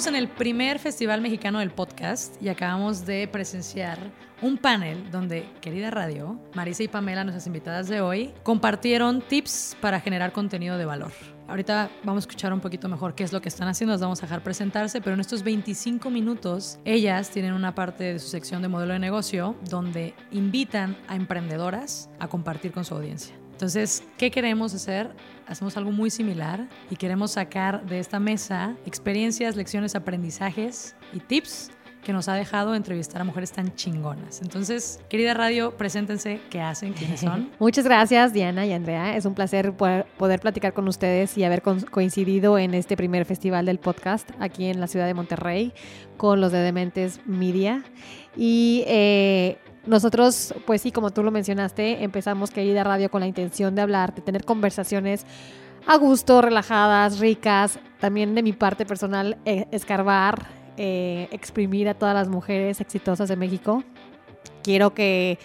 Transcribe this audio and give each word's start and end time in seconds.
Estamos 0.00 0.16
en 0.16 0.22
el 0.24 0.30
primer 0.30 0.78
Festival 0.78 1.20
Mexicano 1.20 1.58
del 1.58 1.72
Podcast 1.72 2.42
y 2.42 2.48
acabamos 2.48 3.04
de 3.04 3.28
presenciar 3.28 3.98
un 4.40 4.56
panel 4.56 5.10
donde, 5.10 5.46
querida 5.60 5.90
radio, 5.90 6.40
Marisa 6.54 6.82
y 6.82 6.88
Pamela, 6.88 7.22
nuestras 7.22 7.46
invitadas 7.46 7.86
de 7.86 8.00
hoy, 8.00 8.32
compartieron 8.42 9.20
tips 9.20 9.76
para 9.78 10.00
generar 10.00 10.32
contenido 10.32 10.78
de 10.78 10.86
valor. 10.86 11.12
Ahorita 11.48 11.90
vamos 12.02 12.24
a 12.24 12.26
escuchar 12.26 12.50
un 12.54 12.60
poquito 12.60 12.88
mejor 12.88 13.14
qué 13.14 13.24
es 13.24 13.32
lo 13.34 13.42
que 13.42 13.50
están 13.50 13.68
haciendo, 13.68 13.92
las 13.92 14.00
vamos 14.00 14.20
a 14.20 14.22
dejar 14.22 14.42
presentarse, 14.42 15.02
pero 15.02 15.12
en 15.12 15.20
estos 15.20 15.42
25 15.42 16.08
minutos 16.08 16.78
ellas 16.86 17.28
tienen 17.28 17.52
una 17.52 17.74
parte 17.74 18.04
de 18.04 18.18
su 18.20 18.28
sección 18.28 18.62
de 18.62 18.68
modelo 18.68 18.94
de 18.94 19.00
negocio 19.00 19.54
donde 19.68 20.14
invitan 20.30 20.96
a 21.08 21.16
emprendedoras 21.16 22.08
a 22.18 22.26
compartir 22.28 22.72
con 22.72 22.86
su 22.86 22.94
audiencia. 22.94 23.39
Entonces, 23.60 24.02
¿qué 24.16 24.30
queremos 24.30 24.72
hacer? 24.72 25.10
Hacemos 25.46 25.76
algo 25.76 25.92
muy 25.92 26.08
similar 26.08 26.66
y 26.88 26.96
queremos 26.96 27.32
sacar 27.32 27.84
de 27.84 27.98
esta 27.98 28.18
mesa 28.18 28.74
experiencias, 28.86 29.54
lecciones, 29.54 29.94
aprendizajes 29.94 30.96
y 31.12 31.18
tips 31.20 31.70
que 32.02 32.14
nos 32.14 32.26
ha 32.28 32.34
dejado 32.34 32.74
entrevistar 32.74 33.20
a 33.20 33.24
mujeres 33.24 33.52
tan 33.52 33.74
chingonas. 33.74 34.40
Entonces, 34.40 35.00
querida 35.10 35.34
radio, 35.34 35.76
preséntense, 35.76 36.40
qué 36.48 36.62
hacen, 36.62 36.94
quiénes 36.94 37.20
son. 37.20 37.50
Muchas 37.58 37.84
gracias, 37.84 38.32
Diana 38.32 38.64
y 38.64 38.72
Andrea. 38.72 39.14
Es 39.14 39.26
un 39.26 39.34
placer 39.34 39.74
poder, 39.74 40.06
platicar 40.40 40.72
con 40.72 40.88
ustedes 40.88 41.36
y 41.36 41.44
haber 41.44 41.60
co- 41.60 41.76
coincidido 41.90 42.56
en 42.56 42.72
este 42.72 42.96
primer 42.96 43.26
festival 43.26 43.66
del 43.66 43.78
podcast 43.78 44.30
aquí 44.38 44.64
en 44.68 44.80
la 44.80 44.86
ciudad 44.86 45.04
de 45.06 45.12
Monterrey 45.12 45.74
con 46.16 46.40
los 46.40 46.50
de 46.50 46.60
Dementes 46.60 47.20
Media. 47.26 47.84
Y 48.34 48.84
eh, 48.86 49.58
nosotros, 49.86 50.54
pues 50.66 50.82
sí, 50.82 50.92
como 50.92 51.10
tú 51.10 51.22
lo 51.22 51.30
mencionaste, 51.30 52.04
empezamos 52.04 52.50
Querida 52.50 52.84
Radio 52.84 53.10
con 53.10 53.20
la 53.20 53.26
intención 53.26 53.74
de 53.74 53.82
hablar, 53.82 54.14
de 54.14 54.22
tener 54.22 54.44
conversaciones 54.44 55.24
a 55.86 55.96
gusto, 55.96 56.42
relajadas, 56.42 57.18
ricas. 57.18 57.78
También 57.98 58.34
de 58.34 58.42
mi 58.42 58.52
parte 58.52 58.84
personal, 58.84 59.38
eh, 59.44 59.66
escarbar, 59.70 60.46
eh, 60.76 61.28
exprimir 61.32 61.88
a 61.88 61.94
todas 61.94 62.14
las 62.14 62.28
mujeres 62.28 62.80
exitosas 62.80 63.28
de 63.28 63.36
México. 63.36 63.82
Quiero 64.62 64.92
que 64.92 65.38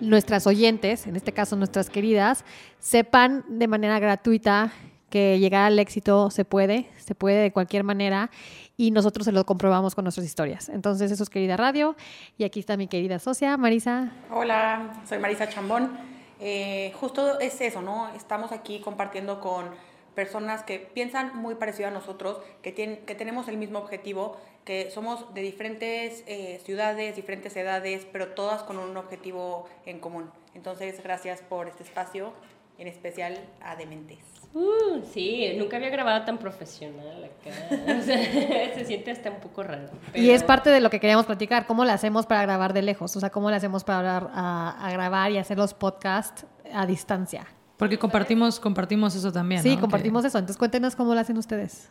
nuestras 0.00 0.46
oyentes, 0.46 1.06
en 1.06 1.16
este 1.16 1.32
caso 1.32 1.56
nuestras 1.56 1.90
queridas, 1.90 2.44
sepan 2.78 3.44
de 3.48 3.68
manera 3.68 3.98
gratuita 3.98 4.72
que 5.10 5.38
llegar 5.38 5.66
al 5.66 5.78
éxito 5.78 6.30
se 6.30 6.46
puede, 6.46 6.88
se 6.96 7.14
puede 7.14 7.42
de 7.42 7.52
cualquier 7.52 7.84
manera 7.84 8.30
y 8.76 8.92
nosotros 8.92 9.26
se 9.26 9.32
lo 9.32 9.44
comprobamos 9.44 9.94
con 9.94 10.04
nuestras 10.04 10.26
historias. 10.26 10.70
Entonces, 10.70 11.10
eso 11.10 11.22
es 11.22 11.28
querida 11.28 11.58
radio 11.58 11.96
y 12.38 12.44
aquí 12.44 12.60
está 12.60 12.78
mi 12.78 12.88
querida 12.88 13.18
socia, 13.18 13.56
Marisa. 13.58 14.12
Hola, 14.30 15.02
soy 15.06 15.18
Marisa 15.18 15.48
Chambón. 15.50 15.98
Eh, 16.40 16.92
justo 16.98 17.38
es 17.40 17.60
eso, 17.60 17.82
¿no? 17.82 18.08
Estamos 18.14 18.52
aquí 18.52 18.80
compartiendo 18.80 19.40
con 19.40 19.66
personas 20.14 20.62
que 20.62 20.78
piensan 20.78 21.36
muy 21.36 21.54
parecido 21.54 21.88
a 21.88 21.90
nosotros, 21.90 22.38
que, 22.62 22.72
tienen, 22.72 23.04
que 23.04 23.14
tenemos 23.14 23.48
el 23.48 23.58
mismo 23.58 23.78
objetivo, 23.78 24.36
que 24.64 24.90
somos 24.90 25.32
de 25.34 25.42
diferentes 25.42 26.24
eh, 26.26 26.60
ciudades, 26.64 27.16
diferentes 27.16 27.56
edades, 27.56 28.06
pero 28.10 28.28
todas 28.28 28.62
con 28.62 28.78
un 28.78 28.96
objetivo 28.96 29.68
en 29.86 30.00
común. 30.00 30.30
Entonces, 30.54 31.02
gracias 31.02 31.40
por 31.42 31.68
este 31.68 31.82
espacio, 31.82 32.32
en 32.80 32.88
especial 32.88 33.38
a 33.62 33.76
Dementes. 33.76 34.18
Uh, 34.54 35.02
sí, 35.12 35.52
nunca 35.58 35.76
había 35.76 35.90
grabado 35.90 36.24
tan 36.24 36.38
profesional 36.38 37.24
acá. 37.24 37.54
O 38.00 38.02
sea, 38.02 38.18
se 38.74 38.84
siente 38.86 39.10
hasta 39.10 39.30
un 39.30 39.40
poco 39.40 39.62
raro. 39.62 39.90
Y 40.14 40.30
es 40.30 40.42
parte 40.42 40.70
de 40.70 40.80
lo 40.80 40.88
que 40.90 40.98
queríamos 40.98 41.26
platicar, 41.26 41.66
cómo 41.66 41.84
le 41.84 41.92
hacemos 41.92 42.26
para 42.26 42.42
grabar 42.42 42.72
de 42.72 42.82
lejos, 42.82 43.14
o 43.14 43.20
sea, 43.20 43.30
cómo 43.30 43.50
le 43.50 43.56
hacemos 43.56 43.84
para 43.84 43.98
hablar, 43.98 44.30
a, 44.34 44.86
a 44.86 44.90
grabar 44.92 45.30
y 45.30 45.38
hacer 45.38 45.58
los 45.58 45.74
podcasts 45.74 46.46
a 46.72 46.86
distancia. 46.86 47.46
Porque 47.76 47.98
compartimos, 47.98 48.58
compartimos 48.58 49.14
eso 49.14 49.30
también. 49.30 49.62
Sí, 49.62 49.74
¿no? 49.74 49.82
compartimos 49.82 50.24
eso. 50.24 50.38
Entonces 50.38 50.58
cuéntenos 50.58 50.96
cómo 50.96 51.14
lo 51.14 51.20
hacen 51.20 51.36
ustedes. 51.36 51.90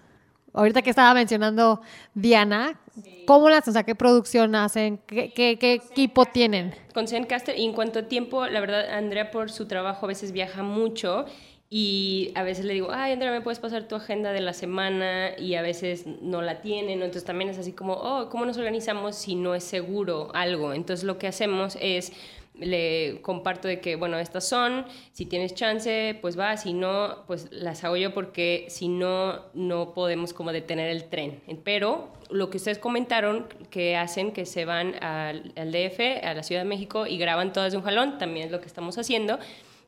Ahorita 0.53 0.81
que 0.81 0.89
estaba 0.89 1.13
mencionando 1.13 1.81
Diana, 2.13 2.79
¿cómo 3.25 3.47
hacen? 3.49 3.71
O 3.71 3.73
sea, 3.73 3.83
¿qué 3.83 3.95
producción 3.95 4.55
hacen? 4.55 4.97
¿Qué, 5.05 5.31
qué- 5.33 5.57
qué 5.59 5.73
equipo 5.73 6.25
tienen? 6.25 6.73
con 6.93 7.07
Zencaster 7.07 7.57
y 7.57 7.63
en 7.65 7.73
cuanto 7.73 7.99
a 7.99 8.03
tiempo, 8.03 8.45
la 8.47 8.59
verdad, 8.59 8.89
Andrea 8.89 9.31
por 9.31 9.51
su 9.51 9.67
trabajo 9.67 10.05
a 10.05 10.09
veces 10.09 10.31
viaja 10.33 10.63
mucho 10.63 11.25
y 11.71 12.31
a 12.33 12.41
veces 12.41 12.65
le 12.65 12.73
digo, 12.73 12.89
ay, 12.91 13.11
Andrea, 13.11 13.31
¿me 13.31 13.41
puedes 13.41 13.59
pasar 13.59 13.87
tu 13.87 13.95
agenda 13.95 14.31
de 14.31 14.41
la 14.41 14.53
semana? 14.53 15.37
Y 15.37 15.53
a 15.53 15.61
veces 15.61 16.07
no 16.07 16.41
la 16.41 16.61
tienen, 16.61 16.97
¿no? 16.99 17.05
entonces 17.05 17.25
también 17.25 17.51
es 17.51 17.59
así 17.59 17.73
como, 17.73 17.93
oh, 17.93 18.29
¿cómo 18.29 18.45
nos 18.45 18.57
organizamos 18.57 19.15
si 19.15 19.35
no 19.35 19.53
es 19.53 19.63
seguro 19.63 20.31
algo? 20.33 20.73
Entonces 20.73 21.03
lo 21.03 21.19
que 21.19 21.27
hacemos 21.27 21.77
es 21.79 22.11
le 22.55 23.21
comparto 23.21 23.67
de 23.67 23.79
que, 23.79 23.95
bueno, 23.95 24.17
estas 24.17 24.49
son, 24.49 24.85
si 25.13 25.27
tienes 25.27 25.53
chance, 25.53 26.17
pues 26.21 26.37
va, 26.37 26.57
si 26.57 26.73
no, 26.73 27.23
pues 27.27 27.47
las 27.51 27.83
hago 27.83 27.97
yo 27.97 28.13
porque 28.15 28.65
si 28.69 28.87
no, 28.87 29.45
no 29.53 29.93
podemos 29.93 30.33
como 30.33 30.51
detener 30.51 30.89
el 30.89 31.05
tren. 31.05 31.39
Pero 31.63 32.09
lo 32.31 32.49
que 32.49 32.57
ustedes 32.57 32.79
comentaron 32.79 33.47
que 33.69 33.95
hacen, 33.95 34.31
que 34.31 34.45
se 34.45 34.65
van 34.65 34.95
al, 35.03 35.53
al 35.55 35.71
DF, 35.71 36.23
a 36.23 36.33
la 36.33 36.41
Ciudad 36.43 36.61
de 36.61 36.67
México 36.67 37.05
y 37.05 37.17
graban 37.19 37.53
todas 37.53 37.71
de 37.71 37.77
un 37.77 37.83
jalón, 37.83 38.17
también 38.17 38.47
es 38.47 38.51
lo 38.51 38.59
que 38.59 38.67
estamos 38.67 38.97
haciendo 38.97 39.37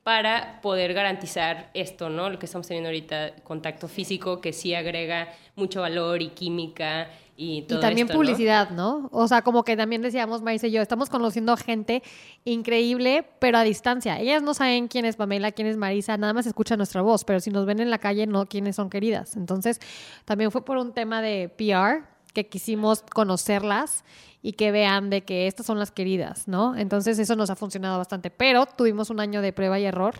para 0.03 0.61
poder 0.61 0.93
garantizar 0.93 1.69
esto, 1.73 2.09
¿no? 2.09 2.29
Lo 2.29 2.39
que 2.39 2.47
estamos 2.47 2.67
teniendo 2.67 2.89
ahorita, 2.89 3.35
contacto 3.43 3.87
físico, 3.87 4.41
que 4.41 4.51
sí 4.51 4.73
agrega 4.73 5.29
mucho 5.55 5.81
valor 5.81 6.21
y 6.23 6.29
química 6.29 7.09
y 7.37 7.63
todo 7.63 7.77
y 7.77 7.81
también 7.81 8.07
publicidad, 8.07 8.71
¿no? 8.71 9.09
O 9.11 9.27
sea, 9.27 9.43
como 9.43 9.63
que 9.63 9.77
también 9.77 10.01
decíamos, 10.01 10.41
Marisa 10.41 10.67
y 10.67 10.71
yo, 10.71 10.81
estamos 10.81 11.09
conociendo 11.09 11.55
gente 11.55 12.01
increíble, 12.45 13.27
pero 13.39 13.59
a 13.59 13.63
distancia. 13.63 14.19
Ellas 14.19 14.41
no 14.41 14.55
saben 14.55 14.87
quién 14.87 15.05
es 15.05 15.17
Pamela, 15.17 15.51
quién 15.51 15.67
es 15.67 15.77
Marisa, 15.77 16.17
nada 16.17 16.33
más 16.33 16.47
escuchan 16.47 16.77
nuestra 16.77 17.03
voz, 17.03 17.23
pero 17.23 17.39
si 17.39 17.51
nos 17.51 17.67
ven 17.67 17.79
en 17.79 17.91
la 17.91 17.99
calle, 17.99 18.25
no 18.25 18.47
quiénes 18.47 18.75
son 18.75 18.89
queridas. 18.89 19.35
Entonces, 19.35 19.79
también 20.25 20.51
fue 20.51 20.65
por 20.65 20.77
un 20.77 20.93
tema 20.93 21.21
de 21.21 21.47
PR 21.47 22.07
que 22.33 22.47
quisimos 22.47 23.01
conocerlas 23.01 24.03
y 24.41 24.53
que 24.53 24.71
vean 24.71 25.09
de 25.09 25.23
que 25.23 25.47
estas 25.47 25.65
son 25.65 25.77
las 25.79 25.91
queridas, 25.91 26.47
¿no? 26.47 26.75
Entonces, 26.75 27.19
eso 27.19 27.35
nos 27.35 27.49
ha 27.49 27.55
funcionado 27.55 27.97
bastante, 27.97 28.29
pero 28.31 28.65
tuvimos 28.65 29.09
un 29.09 29.19
año 29.19 29.41
de 29.41 29.53
prueba 29.53 29.79
y 29.79 29.85
error 29.85 30.15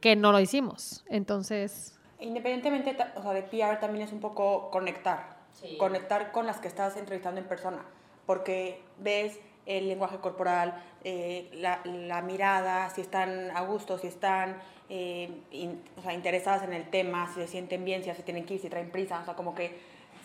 que 0.00 0.16
no 0.16 0.32
lo 0.32 0.40
hicimos. 0.40 1.04
Entonces, 1.08 1.94
Independientemente 2.20 2.96
o 3.14 3.22
sea, 3.22 3.32
de 3.32 3.42
PR, 3.44 3.78
también 3.78 4.04
es 4.06 4.12
un 4.12 4.18
poco 4.20 4.70
conectar. 4.72 5.36
Conectar 5.78 6.32
con 6.32 6.46
las 6.46 6.58
que 6.58 6.66
estás 6.68 6.96
entrevistando 6.96 7.40
en 7.40 7.46
persona. 7.46 7.78
Porque 8.26 8.82
ves 8.98 9.38
el 9.66 9.88
lenguaje 9.88 10.16
corporal, 10.18 10.82
eh, 11.04 11.48
la, 11.54 11.80
la 11.84 12.22
mirada, 12.22 12.90
si 12.90 13.02
están 13.02 13.50
a 13.56 13.60
gusto, 13.60 13.98
si 13.98 14.06
están 14.08 14.56
eh, 14.88 15.30
in- 15.52 15.80
o 15.96 16.02
sea, 16.02 16.12
interesadas 16.14 16.62
en 16.64 16.72
el 16.72 16.90
tema, 16.90 17.28
si 17.28 17.34
se 17.40 17.46
sienten 17.46 17.84
bien, 17.84 18.00
si 18.02 18.06
ya 18.08 18.14
se 18.14 18.22
tienen 18.24 18.46
que 18.46 18.54
ir, 18.54 18.60
si 18.60 18.68
traen 18.68 18.90
prisa. 18.90 19.20
O 19.20 19.24
sea, 19.24 19.34
como 19.34 19.54
que 19.54 19.78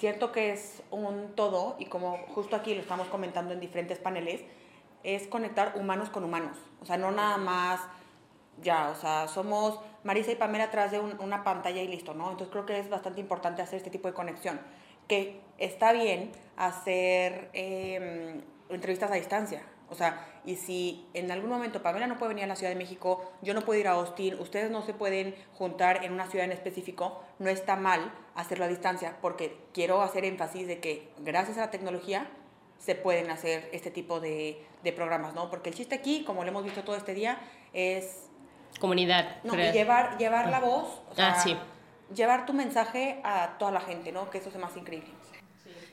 siento 0.04 0.34
que 0.34 0.52
es 0.52 0.84
un 0.92 1.34
todo 1.34 1.78
y 1.80 1.86
como 1.86 2.18
justo 2.36 2.58
aquí 2.58 2.76
lo 2.76 2.82
estamos 2.82 3.08
comentando 3.08 3.54
en 3.54 3.62
diferentes 3.62 4.00
paneles, 4.00 4.42
es 5.02 5.28
conectar 5.28 5.78
humanos 5.78 6.10
con 6.10 6.26
humanos. 6.26 6.58
O 6.82 6.86
sea, 6.86 6.98
no 6.98 7.10
nada 7.12 7.38
más 7.38 7.80
ya, 8.62 8.90
o 8.90 8.96
sea, 8.96 9.30
somos 9.30 9.80
Marisa 10.04 10.34
y 10.34 10.36
Pamela 10.36 10.66
atrás 10.66 10.92
de 10.92 11.00
un- 11.00 11.18
una 11.22 11.46
pantalla 11.46 11.82
y 11.82 11.88
listo, 11.88 12.14
¿no? 12.14 12.32
Entonces 12.32 12.50
creo 12.52 12.66
que 12.66 12.78
es 12.80 12.90
bastante 12.90 13.22
importante 13.22 13.62
hacer 13.62 13.78
este 13.78 13.92
tipo 13.92 14.10
de 14.10 14.14
conexión. 14.14 14.60
Que 15.08 15.40
está 15.58 15.94
bien 15.94 16.34
hacer 16.58 17.50
eh, 17.54 18.42
entrevistas 18.68 19.10
a 19.10 19.16
distancia. 19.16 19.62
O 19.94 19.96
sea, 19.96 20.26
y 20.44 20.56
si 20.56 21.06
en 21.14 21.30
algún 21.32 21.52
momento 21.52 21.84
Pamela 21.84 22.08
no 22.08 22.18
puede 22.18 22.30
venir 22.30 22.46
a 22.46 22.48
la 22.48 22.56
Ciudad 22.56 22.72
de 22.72 22.76
México, 22.76 23.32
yo 23.44 23.54
no 23.54 23.62
puedo 23.62 23.80
ir 23.80 23.88
a 23.88 23.92
Austin, 23.92 24.40
ustedes 24.40 24.72
no 24.72 24.82
se 24.82 24.96
pueden 24.96 25.36
juntar 25.54 26.04
en 26.04 26.12
una 26.12 26.26
ciudad 26.26 26.46
en 26.46 26.52
específico, 26.52 27.22
no 27.38 27.48
está 27.48 27.76
mal 27.76 28.12
hacerlo 28.34 28.66
a 28.66 28.68
distancia, 28.68 29.18
porque 29.22 29.56
quiero 29.72 30.02
hacer 30.02 30.26
énfasis 30.26 30.66
de 30.66 30.80
que 30.80 31.10
gracias 31.20 31.60
a 31.60 31.62
la 31.62 31.70
tecnología 31.70 32.28
se 32.80 32.96
pueden 32.96 33.30
hacer 33.30 33.70
este 33.72 33.92
tipo 33.92 34.20
de, 34.20 34.66
de 34.84 34.92
programas, 34.94 35.36
¿no? 35.36 35.52
Porque 35.52 35.70
el 35.70 35.76
chiste 35.76 35.94
aquí, 35.94 36.24
como 36.26 36.42
lo 36.44 36.50
hemos 36.50 36.64
visto 36.64 36.84
todo 36.84 36.96
este 36.96 37.14
día, 37.14 37.38
es 37.72 38.30
Comunidad. 38.80 39.44
no, 39.44 39.54
y 39.54 39.72
llevar, 39.72 40.18
llevar 40.18 40.50
la 40.50 40.60
voz, 40.60 41.04
o 41.12 41.14
sea, 41.14 41.34
Ah, 41.34 41.40
sí. 41.40 41.56
llevar 42.16 42.48
tu 42.48 42.54
mensaje 42.54 43.22
a 43.24 43.60
toda 43.60 43.72
la 43.72 43.82
gente, 43.82 44.12
¿no? 44.12 44.32
Que 44.32 44.40
eso 44.40 44.50
es 44.50 44.56
más 44.58 44.76
increíble. 44.76 45.10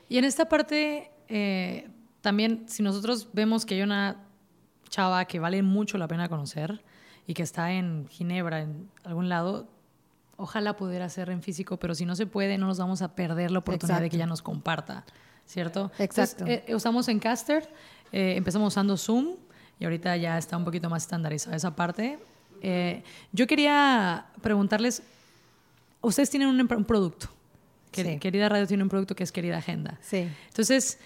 Y 0.08 0.17
en 0.17 0.25
esta 0.25 0.49
parte, 0.49 1.11
eh, 1.29 1.87
también, 2.20 2.64
si 2.67 2.82
nosotros 2.82 3.28
vemos 3.32 3.64
que 3.64 3.75
hay 3.75 3.82
una 3.82 4.17
chava 4.88 5.25
que 5.25 5.38
vale 5.38 5.62
mucho 5.62 5.99
la 5.99 6.08
pena 6.08 6.28
conocer 6.28 6.82
y 7.26 7.34
que 7.34 7.43
está 7.43 7.72
en 7.72 8.06
Ginebra, 8.08 8.62
en 8.62 8.90
algún 9.05 9.28
lado, 9.28 9.69
ojalá 10.37 10.76
pudiera 10.76 11.08
ser 11.08 11.31
en 11.31 11.43
físico, 11.43 11.78
pero 11.78 11.94
si 11.94 12.05
no 12.05 12.17
se 12.17 12.26
puede, 12.26 12.58
no 12.58 12.67
nos 12.67 12.78
vamos 12.78 13.02
a 13.02 13.14
perder 13.14 13.50
la 13.50 13.61
oportunidad 13.61 14.00
de 14.00 14.11
que 14.11 14.17
ella 14.17 14.26
nos 14.26 14.43
comparta, 14.43 15.05
¿cierto? 15.46 15.93
Exacto. 15.99 16.44
Entonces, 16.44 16.69
eh, 16.69 16.75
usamos 16.75 17.08
en 17.08 17.19
Caster, 17.19 17.69
eh, 18.12 18.34
empezamos 18.37 18.73
usando 18.73 18.96
Zoom 18.96 19.37
y 19.78 19.84
ahorita 19.84 20.16
ya 20.16 20.37
está 20.38 20.56
un 20.56 20.64
poquito 20.64 20.90
más 20.90 21.05
estandarizada 21.05 21.56
esa 21.56 21.75
parte. 21.76 22.19
Eh, 22.62 23.02
yo 23.32 23.46
quería 23.46 24.26
preguntarles, 24.43 25.02
ustedes 26.00 26.31
tienen 26.31 26.49
un, 26.49 26.61
un 26.61 26.84
producto, 26.84 27.28
Sí. 27.93 28.19
Querida 28.19 28.49
Radio 28.49 28.66
tiene 28.66 28.82
un 28.84 28.88
producto 28.88 29.14
que 29.16 29.25
es 29.25 29.32
Querida 29.32 29.58
Agenda. 29.58 29.99
Sí. 30.00 30.28
Entonces, 30.49 30.99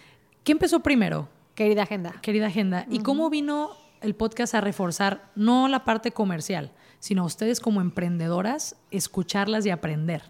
¿qué 0.44 0.52
empezó 0.52 0.81
primero, 0.81 1.29
Querida 1.55 1.82
agenda. 1.85 2.12
Querida 2.20 2.49
Agenda? 2.49 2.85
¿Y 2.91 3.00
cómo 3.00 3.31
vino 3.31 3.70
el 4.00 4.17
podcast 4.17 4.55
a 4.55 4.61
reforzar 4.61 5.31
no 5.37 5.69
la 5.69 5.85
parte 5.85 6.11
comercial, 6.11 6.73
sino 6.99 7.23
a 7.23 7.26
ustedes 7.26 7.61
como 7.61 7.81
emprendedoras, 7.81 8.76
escucharlas 8.91 9.64
y 9.67 9.70
aprender? 9.70 10.23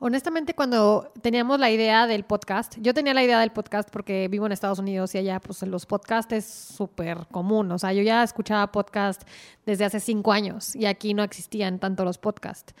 Honestamente, 0.00 0.54
cuando 0.54 1.12
teníamos 1.22 1.60
la 1.60 1.70
idea 1.70 2.06
del 2.06 2.24
podcast, 2.24 2.76
yo 2.80 2.92
tenía 2.92 3.14
la 3.14 3.22
idea 3.22 3.40
del 3.40 3.52
podcast 3.52 3.88
porque 3.90 4.28
vivo 4.28 4.44
en 4.46 4.52
Estados 4.52 4.78
Unidos 4.78 5.14
y 5.14 5.18
allá 5.18 5.40
pues 5.40 5.62
los 5.62 5.86
podcasts 5.86 6.32
es 6.32 6.44
súper 6.44 7.26
común. 7.30 7.72
O 7.72 7.78
sea, 7.78 7.92
yo 7.94 8.02
ya 8.02 8.22
escuchaba 8.22 8.70
podcast 8.72 9.22
desde 9.64 9.84
hace 9.86 10.00
cinco 10.00 10.32
años 10.32 10.76
y 10.76 10.86
aquí 10.86 11.14
no 11.14 11.22
existían 11.22 11.78
tanto 11.78 12.04
los 12.04 12.18
podcasts. 12.18 12.74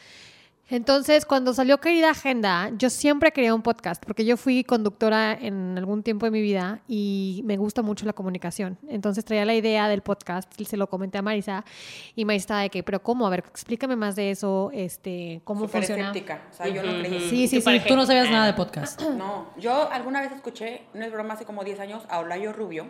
Entonces, 0.70 1.26
cuando 1.26 1.52
salió 1.52 1.78
Querida 1.78 2.10
Agenda, 2.10 2.70
yo 2.78 2.90
siempre 2.90 3.32
quería 3.32 3.52
un 3.54 3.62
podcast 3.62 4.00
porque 4.04 4.24
yo 4.24 4.36
fui 4.36 4.62
conductora 4.62 5.32
en 5.32 5.76
algún 5.76 6.04
tiempo 6.04 6.26
de 6.26 6.30
mi 6.30 6.40
vida 6.40 6.80
y 6.86 7.42
me 7.44 7.56
gusta 7.56 7.82
mucho 7.82 8.06
la 8.06 8.12
comunicación. 8.12 8.78
Entonces 8.88 9.24
traía 9.24 9.44
la 9.44 9.54
idea 9.54 9.88
del 9.88 10.02
podcast 10.02 10.48
y 10.60 10.66
se 10.66 10.76
lo 10.76 10.88
comenté 10.88 11.18
a 11.18 11.22
Marisa 11.22 11.64
y 12.14 12.24
Marisa 12.24 12.42
estaba 12.42 12.60
de 12.60 12.70
que, 12.70 12.84
pero 12.84 13.02
¿cómo? 13.02 13.26
A 13.26 13.30
ver, 13.30 13.40
explícame 13.40 13.96
más 13.96 14.14
de 14.14 14.30
eso, 14.30 14.70
este, 14.72 15.40
cómo 15.42 15.62
Súper 15.62 15.80
funciona. 15.82 16.02
escéptica, 16.02 16.42
o 16.52 16.54
sea, 16.54 16.68
yo 16.68 16.84
no 16.84 16.98
creí. 17.00 17.28
Sí, 17.28 17.48
sí, 17.48 17.60
sí. 17.60 17.80
Tú 17.88 17.96
no 17.96 18.06
sabías 18.06 18.30
nada 18.30 18.46
de 18.46 18.52
podcast. 18.52 19.02
No, 19.02 19.46
yo 19.58 19.90
alguna 19.90 20.20
vez 20.20 20.30
escuché, 20.30 20.82
no 20.94 21.04
es 21.04 21.10
broma, 21.12 21.34
hace 21.34 21.44
como 21.44 21.64
10 21.64 21.80
años, 21.80 22.04
a 22.08 22.20
Olayo 22.20 22.52
Rubio, 22.52 22.86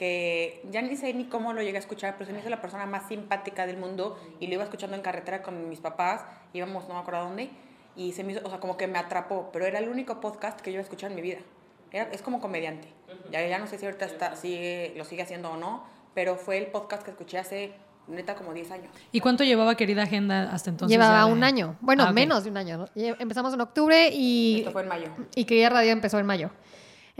que 0.00 0.62
ya 0.70 0.80
ni 0.80 0.96
sé 0.96 1.12
ni 1.12 1.26
cómo 1.26 1.52
lo 1.52 1.60
llegué 1.60 1.76
a 1.76 1.80
escuchar, 1.80 2.14
pero 2.16 2.24
se 2.26 2.32
me 2.32 2.38
hizo 2.40 2.48
la 2.48 2.62
persona 2.62 2.86
más 2.86 3.06
simpática 3.06 3.66
del 3.66 3.76
mundo 3.76 4.18
y 4.40 4.46
lo 4.46 4.54
iba 4.54 4.64
escuchando 4.64 4.96
en 4.96 5.02
carretera 5.02 5.42
con 5.42 5.68
mis 5.68 5.80
papás, 5.80 6.24
íbamos 6.54 6.88
no 6.88 6.94
me 6.94 7.00
acuerdo 7.00 7.20
a 7.20 7.24
dónde, 7.24 7.50
y 7.96 8.12
se 8.12 8.24
me 8.24 8.32
hizo, 8.32 8.40
o 8.46 8.48
sea, 8.48 8.60
como 8.60 8.78
que 8.78 8.86
me 8.86 8.98
atrapó, 8.98 9.50
pero 9.52 9.66
era 9.66 9.78
el 9.78 9.90
único 9.90 10.18
podcast 10.18 10.58
que 10.62 10.70
yo 10.70 10.76
iba 10.76 10.80
a 10.80 10.84
escuchar 10.84 11.10
en 11.10 11.16
mi 11.16 11.20
vida. 11.22 11.40
Era- 11.92 12.08
es 12.12 12.22
como 12.22 12.40
comediante. 12.40 12.88
Ya, 13.30 13.46
ya 13.46 13.58
no 13.58 13.66
sé 13.66 13.76
si 13.78 13.84
ahorita 13.84 14.06
está, 14.06 14.36
sigue, 14.36 14.94
lo 14.96 15.04
sigue 15.04 15.20
haciendo 15.22 15.50
o 15.50 15.58
no, 15.58 15.84
pero 16.14 16.36
fue 16.36 16.56
el 16.56 16.68
podcast 16.68 17.02
que 17.02 17.10
escuché 17.10 17.36
hace 17.36 17.74
neta 18.08 18.36
como 18.36 18.54
10 18.54 18.70
años. 18.70 18.88
¿Y 19.12 19.20
cuánto 19.20 19.44
llevaba 19.44 19.74
Querida 19.76 20.04
Agenda 20.04 20.50
hasta 20.50 20.70
entonces? 20.70 20.96
Llevaba 20.96 21.26
un 21.26 21.44
año. 21.44 21.76
Bueno, 21.82 22.04
Ah, 22.06 22.12
menos 22.12 22.44
de 22.44 22.50
un 22.50 22.56
año. 22.56 22.86
Empezamos 22.94 23.52
en 23.52 23.60
octubre 23.60 24.08
y, 24.14 24.60
Esto 24.60 24.72
fue 24.72 24.82
en 24.82 24.88
mayo. 24.88 25.08
y 25.34 25.44
Querida 25.44 25.68
Radio 25.68 25.92
empezó 25.92 26.18
en 26.18 26.24
mayo. 26.26 26.50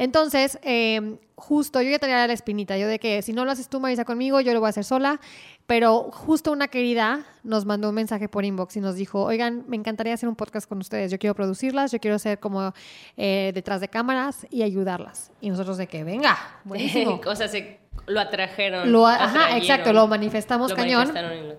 Entonces, 0.00 0.58
eh, 0.62 1.19
justo 1.35 1.82
yo 1.82 1.91
ya 1.91 1.99
tenía 1.99 2.26
la 2.26 2.32
espinita, 2.32 2.79
yo 2.79 2.88
de 2.88 2.99
que 2.99 3.20
si 3.20 3.35
no 3.35 3.44
lo 3.44 3.50
haces 3.50 3.69
tú, 3.69 3.81
Marisa, 3.81 4.06
conmigo, 4.06 4.41
yo 4.41 4.55
lo 4.55 4.61
voy 4.61 4.69
a 4.69 4.70
hacer 4.70 4.85
sola. 4.85 5.20
Pero 5.67 6.11
justo 6.11 6.52
una 6.52 6.69
querida 6.69 7.26
nos 7.44 7.67
mandó 7.67 7.91
un 7.91 7.94
mensaje 7.97 8.26
por 8.26 8.47
inbox 8.47 8.79
y 8.79 8.81
nos 8.81 8.94
dijo, 8.94 9.23
oigan, 9.23 9.64
me 9.69 9.76
encantaría 9.76 10.14
hacer 10.14 10.26
un 10.26 10.37
podcast 10.37 10.67
con 10.67 10.79
ustedes. 10.79 11.11
Yo 11.12 11.19
quiero 11.19 11.35
producirlas, 11.35 11.93
yo 11.93 12.00
quiero 12.00 12.19
ser 12.19 12.41
como 12.41 12.73
eh, 13.19 13.52
detrás 13.55 13.82
de 13.82 13.88
cámaras 13.88 14.47
y 14.50 14.62
ayudarlas. 14.62 15.31
Y 15.43 15.50
nosotros 15.50 15.76
de 15.76 15.87
que, 15.87 16.03
venga, 16.03 16.38
buenísimo. 16.64 17.20
o 17.25 17.37
sea, 17.37 17.49
se, 17.49 17.79
lo 18.06 18.20
atrajeron. 18.20 18.91
Lo, 18.91 19.06
ajá, 19.06 19.58
exacto, 19.58 19.93
lo 19.93 20.06
manifestamos 20.06 20.70
Lo 20.70 20.76
cañón. 20.76 21.12
manifestaron 21.12 21.58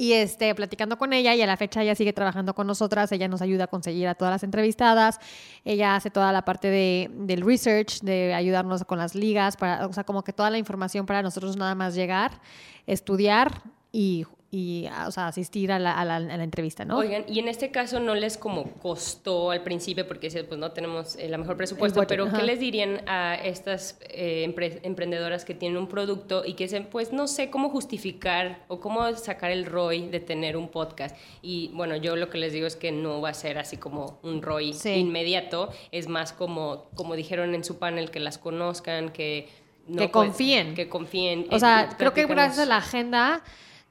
Y 0.00 0.12
este, 0.12 0.54
platicando 0.54 0.96
con 0.96 1.12
ella, 1.12 1.34
y 1.34 1.42
a 1.42 1.46
la 1.48 1.56
fecha 1.56 1.82
ella 1.82 1.96
sigue 1.96 2.12
trabajando 2.12 2.54
con 2.54 2.68
nosotras, 2.68 3.10
ella 3.10 3.26
nos 3.26 3.42
ayuda 3.42 3.64
a 3.64 3.66
conseguir 3.66 4.06
a 4.06 4.14
todas 4.14 4.30
las 4.30 4.44
entrevistadas, 4.44 5.18
ella 5.64 5.96
hace 5.96 6.08
toda 6.08 6.30
la 6.30 6.44
parte 6.44 6.70
de, 6.70 7.10
del 7.12 7.40
research, 7.40 8.02
de 8.02 8.32
ayudarnos 8.32 8.84
con 8.84 8.98
las 8.98 9.16
ligas, 9.16 9.56
para, 9.56 9.88
o 9.88 9.92
sea, 9.92 10.04
como 10.04 10.22
que 10.22 10.32
toda 10.32 10.50
la 10.50 10.58
información 10.58 11.04
para 11.04 11.20
nosotros 11.20 11.56
nada 11.56 11.74
más 11.74 11.96
llegar, 11.96 12.40
estudiar 12.86 13.60
y, 13.90 14.24
y 14.50 14.86
o 15.06 15.10
sea, 15.10 15.26
asistir 15.26 15.70
a 15.72 15.78
la, 15.78 15.92
a 15.92 16.06
la- 16.06 16.16
a 16.16 16.20
la 16.20 16.42
entrevista, 16.42 16.86
¿no? 16.86 16.96
Oigan, 16.96 17.24
y 17.28 17.38
en 17.38 17.48
este 17.48 17.70
caso 17.70 18.00
no 18.00 18.14
les 18.14 18.38
como 18.38 18.64
costó 18.80 19.50
al 19.50 19.62
principio 19.62 20.08
porque 20.08 20.30
pues 20.48 20.58
no 20.58 20.72
tenemos 20.72 21.16
el 21.16 21.36
mejor 21.36 21.58
presupuesto, 21.58 22.00
budget, 22.00 22.08
pero 22.08 22.24
ajá. 22.28 22.38
¿qué 22.38 22.44
les 22.44 22.58
dirían 22.58 23.02
a 23.06 23.34
estas 23.34 23.98
eh, 24.08 24.46
empre- 24.48 24.80
emprendedoras 24.84 25.44
que 25.44 25.52
tienen 25.54 25.76
un 25.76 25.86
producto 25.86 26.46
y 26.46 26.54
que 26.54 26.64
dicen, 26.64 26.88
pues 26.90 27.12
no 27.12 27.26
sé 27.28 27.50
cómo 27.50 27.68
justificar 27.68 28.64
o 28.68 28.80
cómo 28.80 29.14
sacar 29.16 29.50
el 29.50 29.66
ROI 29.66 30.08
de 30.08 30.20
tener 30.20 30.56
un 30.56 30.68
podcast? 30.68 31.14
Y 31.42 31.68
bueno, 31.74 31.96
yo 31.96 32.16
lo 32.16 32.30
que 32.30 32.38
les 32.38 32.54
digo 32.54 32.66
es 32.66 32.76
que 32.76 32.90
no 32.90 33.20
va 33.20 33.28
a 33.28 33.34
ser 33.34 33.58
así 33.58 33.76
como 33.76 34.18
un 34.22 34.40
ROI 34.40 34.72
Sí. 34.72 34.90
inmediato, 34.94 35.70
es 35.92 36.08
más 36.08 36.32
como, 36.32 36.86
como 36.94 37.16
dijeron 37.16 37.54
en 37.54 37.64
su 37.64 37.78
panel, 37.78 38.10
que 38.10 38.20
las 38.20 38.38
conozcan, 38.38 39.10
que... 39.10 39.48
no, 39.86 39.96
Que 40.02 40.08
pues, 40.08 40.26
confíen. 40.28 40.74
que 40.74 40.88
confíen. 40.88 41.46
O 41.50 41.56
Eh, 41.56 41.60
sea, 41.60 41.90
creo 41.98 42.14
que 42.14 42.24
gracias 42.24 42.60
a 42.60 42.66
la 42.66 42.78
agenda 42.78 43.42